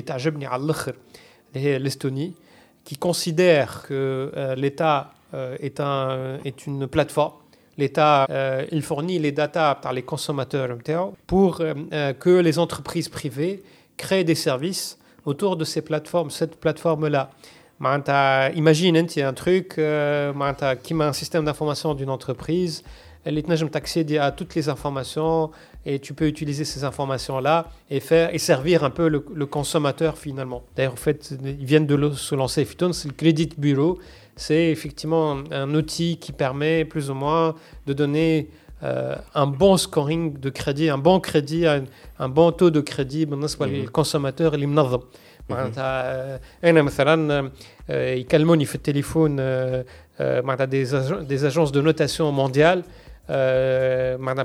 [1.78, 2.34] l'Estonie,
[2.82, 5.12] qui considère que l'État
[5.60, 7.32] est, un, est une plateforme.
[7.78, 10.68] L'État, euh, il fournit les datas par les consommateurs
[11.26, 13.62] pour euh, que les entreprises privées
[13.96, 17.30] créent des services autour de ces plateformes, cette plateforme-là.
[18.54, 19.78] Imagine, il y a un truc
[20.82, 22.82] qui met un système d'information d'une entreprise,
[23.24, 23.36] elle
[23.74, 25.50] accéder à toutes les informations
[25.85, 30.63] et tu peux utiliser ces informations-là et faire et servir un peu le, consommateur finalement.
[30.75, 32.65] D'ailleurs, en fait, ils viennent de se lancer.
[32.65, 33.99] C'est le Credit Bureau
[34.35, 37.55] c'est effectivement un outil qui permet plus ou moins
[37.85, 38.49] de donner
[38.83, 43.65] euh, un bon scoring de crédit, un bon crédit, un, bon taux de crédit بالنسبه
[43.65, 44.99] للكونسوماتور اللي منظم
[45.49, 47.51] معناتها انا مثلا
[47.89, 49.35] يكلموني في التليفون
[50.19, 50.87] معناتها des,
[51.27, 52.83] des agences de notation mondiale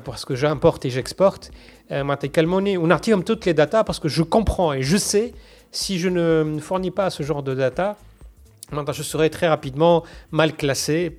[0.09, 1.51] parce que j'importe et j'exporte
[1.91, 5.33] معناتها يكلموني ونعطيهم toutes les datas parce que je comprends et je sais
[5.73, 7.97] si je ne fournis pas ce genre de data
[8.93, 11.17] je serai très rapidement mal classé,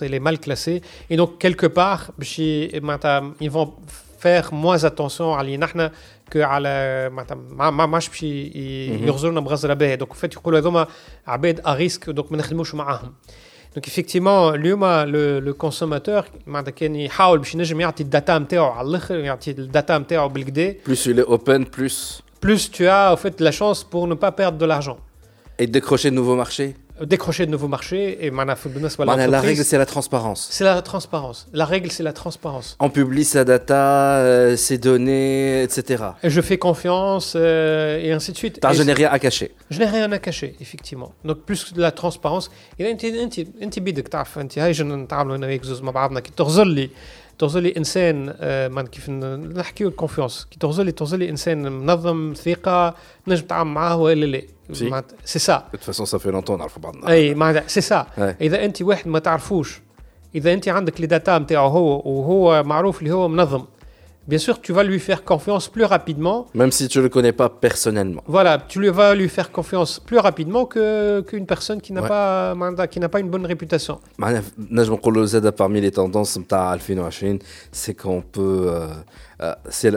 [0.00, 3.74] les mal classé, et donc quelque part, ils vont
[4.18, 5.92] faire moins attention à l'inakhna
[6.30, 10.86] que à la ما ماش باش يغزرنا بغزره باهيه دونك فات يقولوا هذوما
[11.26, 13.14] عباد à risque donc ما نخدموش معاهم
[13.73, 19.95] donc effectivement, l'humain, le, le consommateur, il essaie de data
[20.83, 22.21] Plus il est open, plus.
[22.41, 24.97] Plus tu as en fait la chance pour ne pas perdre de l'argent.
[25.57, 30.48] Et décrocher de nouveaux marchés décrocher de nouveaux marchés et la règle c'est la transparence.
[30.50, 31.46] C'est la transparence.
[31.52, 32.76] La règle c'est la transparence.
[32.80, 36.04] On publie sa data, euh, ses données, etc.
[36.22, 38.60] Et je fais confiance euh, et ainsi de suite.
[38.72, 39.54] je n'ai rien à cacher.
[39.70, 41.12] Je n'ai rien à cacher effectivement.
[41.24, 42.50] Donc plus de la transparence.
[42.78, 42.84] Et
[47.38, 48.34] تغزلي انسان
[48.72, 52.94] من كيف نحكيو الكونفيونس كي تغزلي تغزلي انسان منظم ثقه
[53.28, 54.42] نجم تعامل معاه ولا لا
[55.24, 58.82] سي سا دو فاسون سا في لونتون نعرفوا بعضنا اي معناتها سي سا اذا انت
[58.82, 59.80] واحد ما تعرفوش
[60.34, 63.64] اذا انت عندك لي داتا نتاعو هو وهو معروف اللي هو منظم
[64.28, 66.46] bien sûr, tu vas lui faire confiance plus rapidement.
[66.54, 68.22] Même si tu ne le connais pas personnellement.
[68.26, 72.54] Voilà, tu lui vas lui faire confiance plus rapidement que qu'une personne qui n'a pas
[72.90, 74.00] qui n'a pas une bonne réputation.
[75.56, 76.38] parmi les tendances
[77.72, 78.88] c'est qu'on peut euh,
[79.42, 79.92] euh, c'est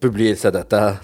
[0.00, 1.00] publier sa data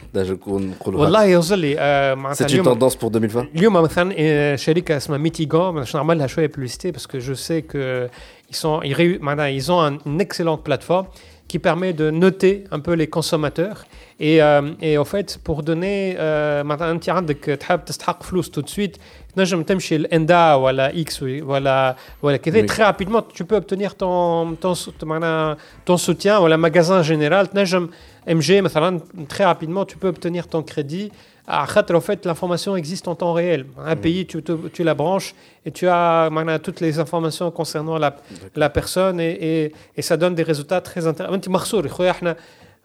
[2.32, 7.06] c'est une tendance pour 2020 اليوم مثلا شركه اسمها ميتيغون باش نعمل شويه publicité parce
[7.06, 8.08] que je sais que
[8.50, 11.06] ils sont ils ont une excellente plateforme
[11.52, 13.84] qui permet de noter un peu les consommateurs.
[14.18, 16.16] Et, euh, et en fait, pour donner,
[16.64, 18.98] مثلا انت عندك تحب تستحق فلوس tout de suite
[19.36, 24.74] تنجم تمشي لاندا ولا اكس ولا ولا كذا très rapidement tu peux obtenir ton ton
[25.02, 25.56] معناها
[25.86, 27.88] ton soutien ولا magasin général تنجم
[28.30, 31.10] ام جي مثلا très rapidement tu peux obtenir ton crédit
[31.48, 33.66] en fait, l'information existe en temps réel.
[33.78, 34.00] Un mm.
[34.00, 35.34] pays, tu, tu, la branches
[35.66, 36.30] et tu as
[36.62, 38.16] toutes les informations concernant la,
[38.54, 42.36] la personne et, et, ça donne des résultats très intéressants.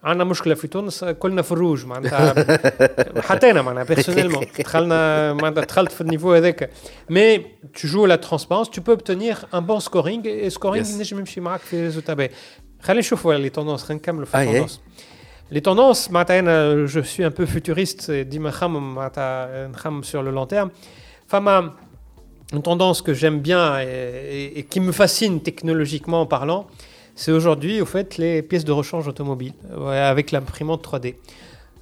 [0.02, 2.34] عندنا مشكله في تونس كلنا في الروج معناتها
[3.20, 6.70] حتى انا معناتها بيرسونيلمون دخلنا معناتها دخلت في النيفو هذاك
[7.10, 7.38] مي
[7.76, 11.60] tu joues la transparence tu peux obtenir un bon scoring et scoring نجم يمشي معاك
[11.60, 12.30] في ريزولتا باهي
[12.80, 14.80] خلينا نشوفوا لي توندونس خلينا نكملوا في التوندونس
[15.51, 18.23] Les tendances, euh, je suis un peu futuriste, euh,
[20.03, 20.71] sur le long terme.
[21.27, 21.75] Fama,
[22.53, 26.67] une tendance que j'aime bien et, qui me fascine technologiquement en parlant,
[27.15, 29.53] c'est aujourd'hui, au fait, les pièces de rechange automobile
[29.87, 31.15] avec l'imprimante 3D.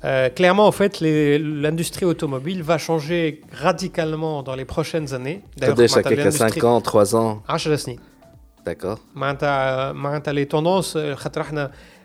[0.04, 5.42] Euh, clairement, en fait, l'industrie automobile va changer radicalement dans les prochaines années.
[5.58, 7.44] D'ailleurs, ça quelques 5 ans, 3 ans.
[8.66, 9.00] D'accord.
[9.14, 10.98] Maintenant, Les tendances,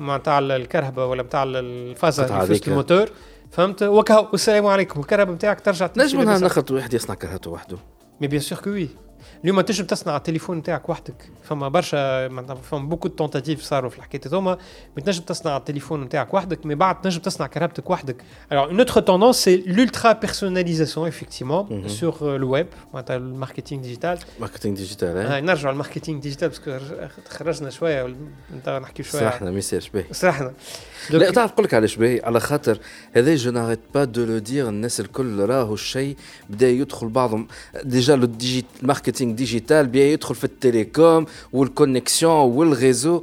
[0.00, 3.10] نتاع الكرهبه ولا نتاع الفازة اللي في الموتور.
[3.50, 5.00] فهمت؟ وكا والسلام عليكم.
[5.00, 7.76] الكرهبه نتاعك ترجع نجم ناخذ واحد يصنع كرهبته وحده.
[8.20, 8.88] مي بيان سور كو وي
[9.43, 12.29] اليوم تنجم تصنع التليفون نتاعك وحدك فما برشا
[12.61, 14.57] فما بوكو تونتاتيف صاروا في الحكايه هذوما
[15.05, 19.37] تنجم تصنع التليفون نتاعك وحدك مي بعد تنجم تصنع كهربتك وحدك alors une autre tendance
[19.39, 21.99] c'est l'ultra personnalisation effectivement mm -hmm.
[21.99, 26.77] sur le web معناتها الماركتينغ ديجيتال ماركتينغ ديجيتال هاي نرجعوا للماركتينغ ديجيتال باسكو
[27.29, 28.15] خرجنا شويه
[28.67, 30.53] نحكي شويه سرحنا ما يصيرش باهي سرحنا
[31.09, 32.79] لا تعرف نقول لك علاش باهي على خاطر
[33.13, 36.15] هذا جو ناريت با دو لو دير الناس الكل راهو الشيء
[36.49, 37.47] بدا يدخل بعضهم
[37.83, 38.27] ديجا لو
[39.27, 43.21] الماركتينغ ديجيتال بدا يدخل في التليكوم والكونيكسيون والريزو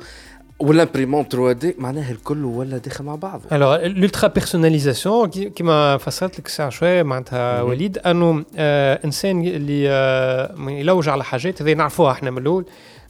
[0.58, 6.48] والامبريمون 3 دي معناها الكل ولا داخل مع بعضه الوغ l'ultra personnalisation كيما فسرت لك
[6.48, 12.30] ساعه شويه معناتها وليد انه آه انسان اللي آه يلوج على حاجات هذه نعرفوها احنا
[12.30, 12.64] من الاول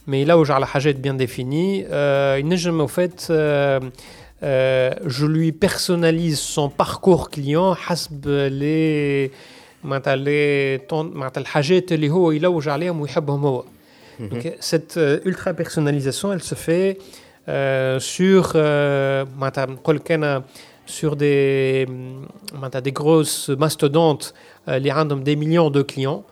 [0.07, 3.91] مي يلوج على حاجات بيان ديفيني آه ينجم او فات آه
[5.07, 9.29] je lui personnalise son parcours client حسب لي
[9.85, 13.63] معناتها لي معناتها الحاجات اللي هو يلوج عليهم ويحبهم هو
[14.29, 16.99] Donc, cette euh, ultra personnalisation, elle se fait
[17.49, 19.25] euh, sur, euh,
[20.85, 21.87] sur des,
[22.83, 24.33] des grosses mastodontes,
[24.67, 26.23] euh, les random des millions de clients.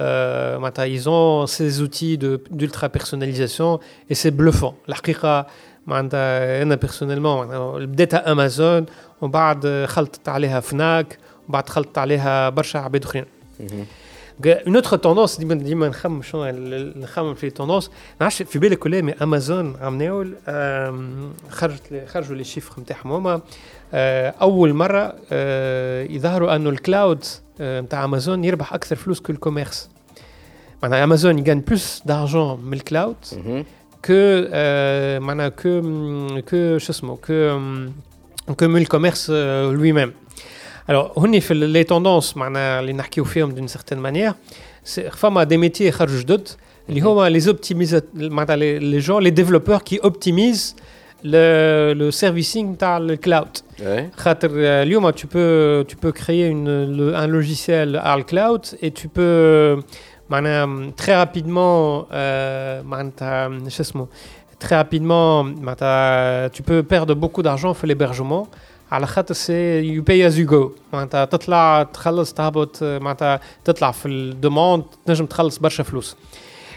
[0.00, 3.80] Euh, ils ont ces outils d'ultra personnalisation
[4.10, 4.74] et c'est bluffant.
[4.86, 4.96] La
[5.90, 8.86] انا بيرسونيلمون بديتها امازون
[9.20, 11.18] ومن بعد خلطت عليها فناك
[11.49, 13.25] وبعد خلطت عليها برشا عباد أخرين.
[14.45, 16.45] اون اوتر توندونس ديما ديما نخمم شنو
[16.95, 17.91] نخمم في توندونس
[18.21, 20.25] نعرفش في بالك ولا مي امازون عملوا
[21.49, 23.41] خرجت خرجوا لي شيفر نتاعهم هما.
[24.41, 25.15] أول مرة
[26.11, 27.25] يظهروا أنه الكلاود
[27.61, 29.89] نتاع امازون يربح أكثر فلوس كو الكوميرس
[30.83, 33.15] معناها امازون يغان بلوس دارجون من الكلاود
[34.07, 35.81] que euh, معناها que
[36.49, 37.59] que شو اسمه que
[38.53, 39.31] que من الكوميرس
[39.71, 40.22] lui-même.
[40.87, 42.35] Alors, on fait les tendances,
[42.81, 44.35] les narqués firme d'une certaine manière.
[44.83, 45.91] C'est Femme a des métiers
[46.25, 46.57] d'autres.
[46.87, 50.75] Les optimisateurs, les gens, les développeurs qui optimisent
[51.23, 53.47] le, le servicing par le cloud.
[53.79, 54.09] Ouais.
[54.27, 59.07] Euh, tu, peux, tu peux créer une, le, un logiciel à le cloud et tu
[59.07, 59.79] peux
[60.97, 62.81] très rapidement, euh,
[64.59, 65.45] très rapidement
[66.53, 68.47] tu peux perdre beaucoup d'argent pour l'hébergement.
[68.92, 74.08] على خاطر سي يو باي از يو جو معناتها تطلع تخلص تهبط معناتها تطلع في
[74.08, 76.16] الدوموند تنجم تخلص برشا فلوس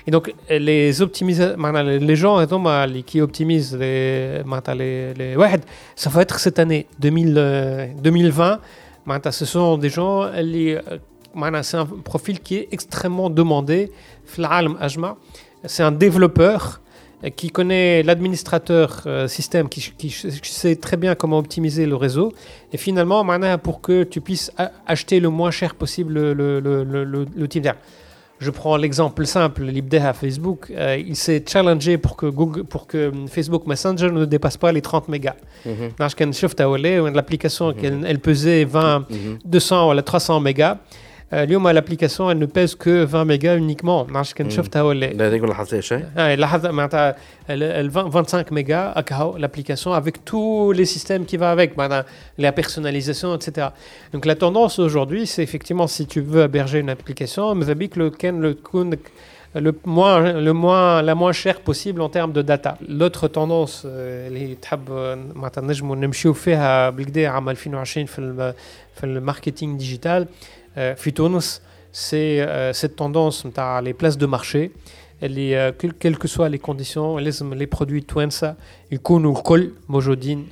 [0.07, 1.53] Et donc, les optimiser,
[1.99, 2.43] les gens
[3.05, 4.41] qui optimisent les,
[4.75, 5.59] les, les ouais,
[5.95, 8.59] ça va être cette année 2000, 2020.
[9.29, 10.29] Ce sont des gens,
[11.61, 13.91] c'est un profil qui est extrêmement demandé.
[15.65, 16.81] C'est un développeur
[17.36, 22.32] qui connaît l'administrateur euh, système, qui, qui, sait très bien comment optimiser le réseau.
[22.72, 23.24] Et finalement,
[23.62, 24.52] pour que tu puisses
[24.86, 27.74] acheter le moins cher possible l'outil le, le,
[28.38, 33.10] je prends l'exemple simple, l'IBDEA Facebook, euh, il s'est challengé pour que, Google, pour que
[33.28, 35.36] Facebook Messenger ne dépasse pas les 30 mégas.
[37.14, 39.06] L'application, elle pesait 20,
[39.44, 40.78] 200 ou 300 mégas.
[41.33, 45.27] اليوم l'application elle ne pèse que 20 mégas uniquement ما عرفتش كان شفتها ولا لا
[45.27, 47.15] هذيك لاحظتها شيء اه لاحظ معناتها
[47.49, 52.05] 25 mégas هكا l'application avec tous les systèmes qui va avec معناتها
[52.41, 53.67] la personnalisation etc
[54.13, 58.11] donc la tendance aujourd'hui c'est effectivement si tu veux héberger une application ماذا بيك لو
[58.11, 58.95] كان لو تكون
[59.55, 62.77] le moins, le moins, la moins chère possible en termes de data.
[62.87, 64.89] L'autre tendance اللي تحب
[65.35, 68.53] معناتها نجموا نمشيو فيها بالكدا عام 2020 في
[68.95, 70.27] في الماركتينغ ديجيتال
[70.75, 71.61] في تونس
[71.93, 74.69] c'est cette tendance نتاع les places de marché
[75.23, 78.55] اللي quelles que soient les conditions لازم les produits توانسه
[78.91, 80.47] يكونوا الكل موجودين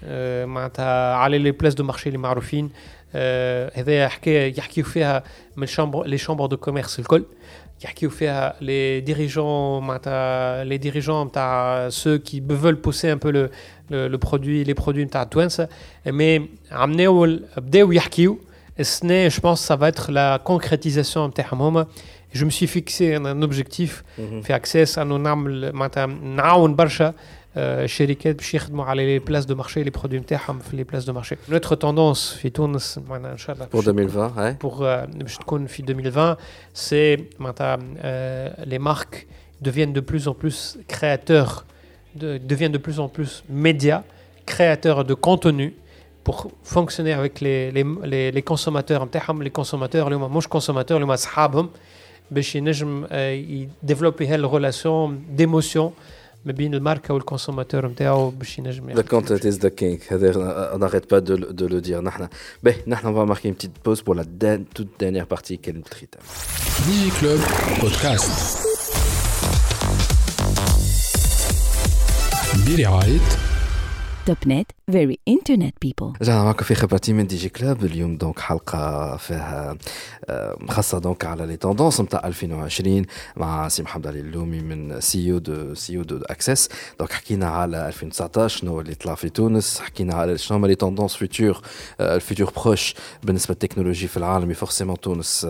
[0.45, 2.69] معناتها على les places de marché اللي معروفين
[3.73, 5.23] هذا حكايه يحكيو فيها
[5.57, 7.23] من شامبر لي شامبر دو كوميرس الكل
[7.83, 13.49] يحكيو فيها لي ديريجون معناتها لي ديريجون تاع سو كي veulent pousser un peu le
[13.91, 15.67] le, produit les produits نتاع توانسه
[16.07, 18.39] مي عمناو بداو يحكيو
[18.79, 21.87] السنه je pense ça va être la concrétisation نتاعهم هما
[22.33, 24.03] je me suis fixé un objectif
[24.43, 27.13] في اكسس انه نعمل معناتها نعاون برشا
[27.57, 31.13] الشركات باش يخدموا على لي بلاس دو مارشي لي برودوي نتاعهم في لي بلاس دو
[31.13, 35.83] مارشي نوتر توندونس في تونس معناها ان شاء الله بور 2020 بور باش تكون في
[35.89, 36.35] 2020
[36.73, 37.77] سي معناتها
[38.65, 39.27] لي مارك
[39.67, 41.65] deviennent de plus en plus créateurs
[42.15, 44.03] de, deviennent de plus en plus médias
[44.45, 45.73] créateurs de contenu
[46.23, 49.07] pour fonctionner avec les, les, les, les consommateurs
[49.47, 51.69] les consommateurs اللي هما مش consommateurs اللي هما اصحابهم
[52.31, 55.93] باش ينجم يديفلوبي هالريلاسيون ديموسيون
[56.45, 59.99] ما بين الماركه والكونسوماتور نتاعو باش ينجم The content is the king.
[60.73, 62.01] On n'arrête pas de, de le dire.
[62.01, 62.27] نحن
[62.63, 64.23] ben, نحن on va marquer une petite pause pour la
[64.75, 66.17] toute dernière partie qu'elle traite.
[66.85, 67.39] Digi Club
[67.81, 68.29] Podcast.
[74.26, 77.84] توب نت فيري انترنت بيبل رجعنا معكم في خبرتي من دي جي كلاب.
[77.84, 79.76] اليوم دونك حلقة فيها
[80.68, 83.04] خاصة دونك على لي توندونس نتاع 2020
[83.36, 86.68] مع سي محمد علي اللومي من سي أو دو سي أو دو أكسس.
[86.98, 89.80] دونك حكينا على 2019 شنو اللي طلع في تونس.
[89.80, 91.60] حكينا على شنو هما لي توندونس فيتور
[92.00, 94.52] الفيتور بروش بالنسبة للتكنولوجي في العالم.
[94.52, 95.46] فورسيمون تونس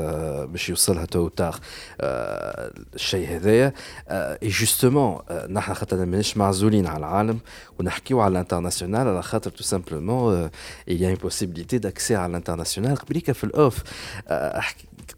[0.48, 1.56] باش يوصلها تو تار
[2.00, 3.72] الشيء هذايا.
[4.08, 5.18] اي جوستومون
[5.48, 7.38] نحن خاطر ماناش معزولين على العالم.
[7.80, 10.50] ونحكيو على الانترناسيونال على خاطر tout simplement
[10.90, 12.94] il y a une possibilité d'accès à l'international.
[12.94, 13.82] قبليك في الأوف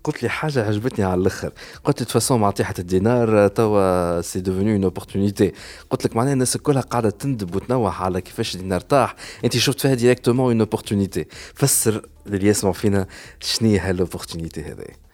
[0.04, 1.52] قلت لي حاجة عجبتني على الأخر.
[1.84, 5.52] قلت لي فاسون مع طيحه الدينار توا سي ديفوني اون اوبورتونيتي
[5.90, 9.14] قلت لك معناها الناس كلها قاعدة تندب وتنوح على كيفاش الدينار طاح.
[9.44, 13.07] أنت شفت فيها ديريكتومون اون اوبورتونيتي فسر اللي يسمعوا فينا
[13.40, 15.05] شنو هي هالاوبورتونيتي هذه؟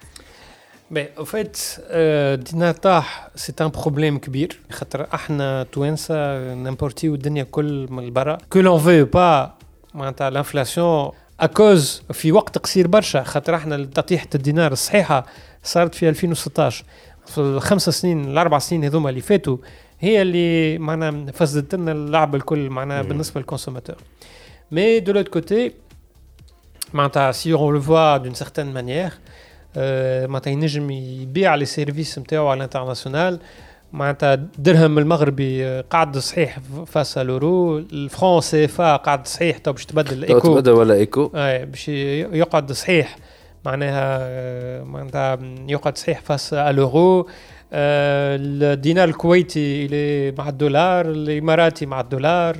[0.96, 1.58] أو فيت
[1.90, 8.60] الدينار طاح سي ان بروبليم كبير خاطر إحنا توانسة نمبورتيو الدنيا كل من البرا كو
[8.60, 9.54] لون فو با
[9.94, 13.22] معناتها الانفلاسيون اكوز في وقت قصير برشا.
[13.22, 15.26] خاطر إحنا تطيحه الدينار الصحيحة
[15.62, 16.84] صارت في 2016
[17.26, 19.56] في الخمس سنين الأربع سنين هذوما اللي فاتوا
[20.00, 23.96] هي اللي معناها فسدت لنا اللعب الكل معناها بالنسبة للكونسوماتور.
[24.70, 25.72] مي دو لوت كوتي
[26.92, 29.12] معناتها سي اون لو فوا دون سيغتان مانيير
[29.76, 33.38] معناتها ينجم يبيع لي سيرفيس نتاعو على الانترناسيونال.
[33.92, 37.78] معناتها الدرهم المغربي قاعد صحيح فاس لورو.
[37.78, 40.54] الفرون سي فا قاعد صحيح تو باش تبدل إيكو.
[40.54, 43.16] تبدل ولا إيكو؟ اي باش يقعد صحيح.
[43.64, 47.28] معناها معناتها يقعد صحيح فاس لورو.
[47.72, 52.56] الدينار الكويتي اللي مع الدولار الإماراتي مع الدولار.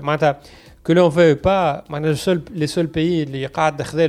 [0.00, 0.40] معناتها
[0.86, 4.06] كو لون فو با معناتها لي سول بيي اللي قاعد خذا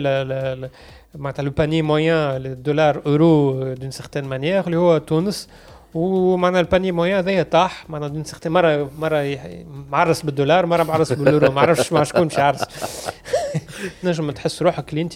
[1.18, 5.50] معناتها لو باني مويان الدولار اورو دون سيغتان مانيير اللي هو تونس
[5.94, 7.90] ومعناها الباني مويان هذايا طاح.
[7.90, 9.38] معناها دون سيغتان مره مرة
[9.90, 11.52] معرس بالدولار مرة معرس باليورو.
[11.56, 12.64] ما عرفش مع شكون مش عارس.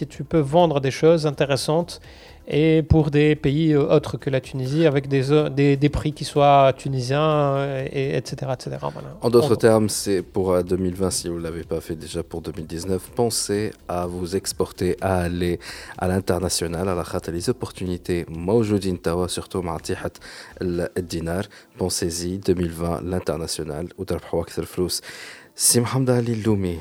[0.08, 2.00] tu peux vendre des choses intéressantes
[2.48, 6.24] et pour des pays euh, autres que la Tunisie avec des, euh, des, prix qui
[6.24, 8.52] soient tunisiens, euh, et, etc.
[8.52, 8.76] etc.
[9.20, 13.10] En d'autres termes, c'est pour 2020, si vous ne l'avez pas fait déjà pour 2019,
[13.14, 15.60] pensez à vous exporter, à aller
[15.98, 20.10] à l'international, à la khat, les opportunités maoujoudin tawa, surtout ma'atihat
[20.60, 21.44] le dinar.
[21.78, 25.00] Pensez-y, 2020, l'international, ou tarfhoua kther flous.
[25.56, 26.78] سي محمد علي اللومي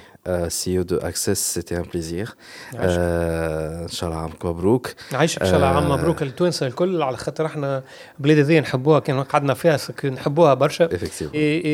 [0.47, 2.36] سي أو دو اكسس سيتي ان بليزير
[2.76, 7.45] ان شاء الله عامك مبروك عايشك ان شاء الله عام مبروك للتوانسه الكل على خاطر
[7.45, 7.84] إحنا
[8.19, 10.89] بلاد هذه نحبوها كان قعدنا فيها نحبوها برشا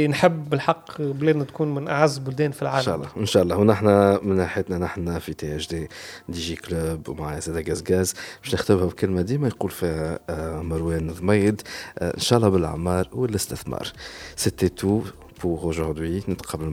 [0.08, 3.58] نحب بالحق بلادنا تكون من اعز بلدان في العالم ان شاء الله ان شاء الله
[3.58, 3.86] ونحن
[4.24, 5.90] من ناحيتنا نحن في تي اتش دي
[6.30, 10.20] دي جي كلوب ومع زاد غاز غاز باش نختمها بكلمه ديما يقول فيها
[10.62, 11.62] مروان ضميد
[12.02, 13.92] ان شاء الله بالاعمار والاستثمار
[14.36, 15.02] سيتي تو
[15.40, 16.24] pour aujourd'hui.
[16.28, 16.72] notre te le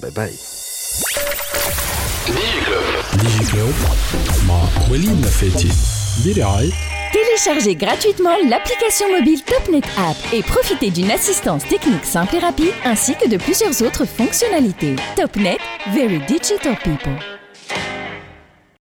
[0.00, 0.38] Bye bye.
[7.12, 13.14] Téléchargez gratuitement l'application mobile TopNet App et profitez d'une assistance technique simple et rapide ainsi
[13.16, 14.96] que de plusieurs autres fonctionnalités.
[15.16, 15.58] TopNet,
[15.92, 17.31] Very Digital People.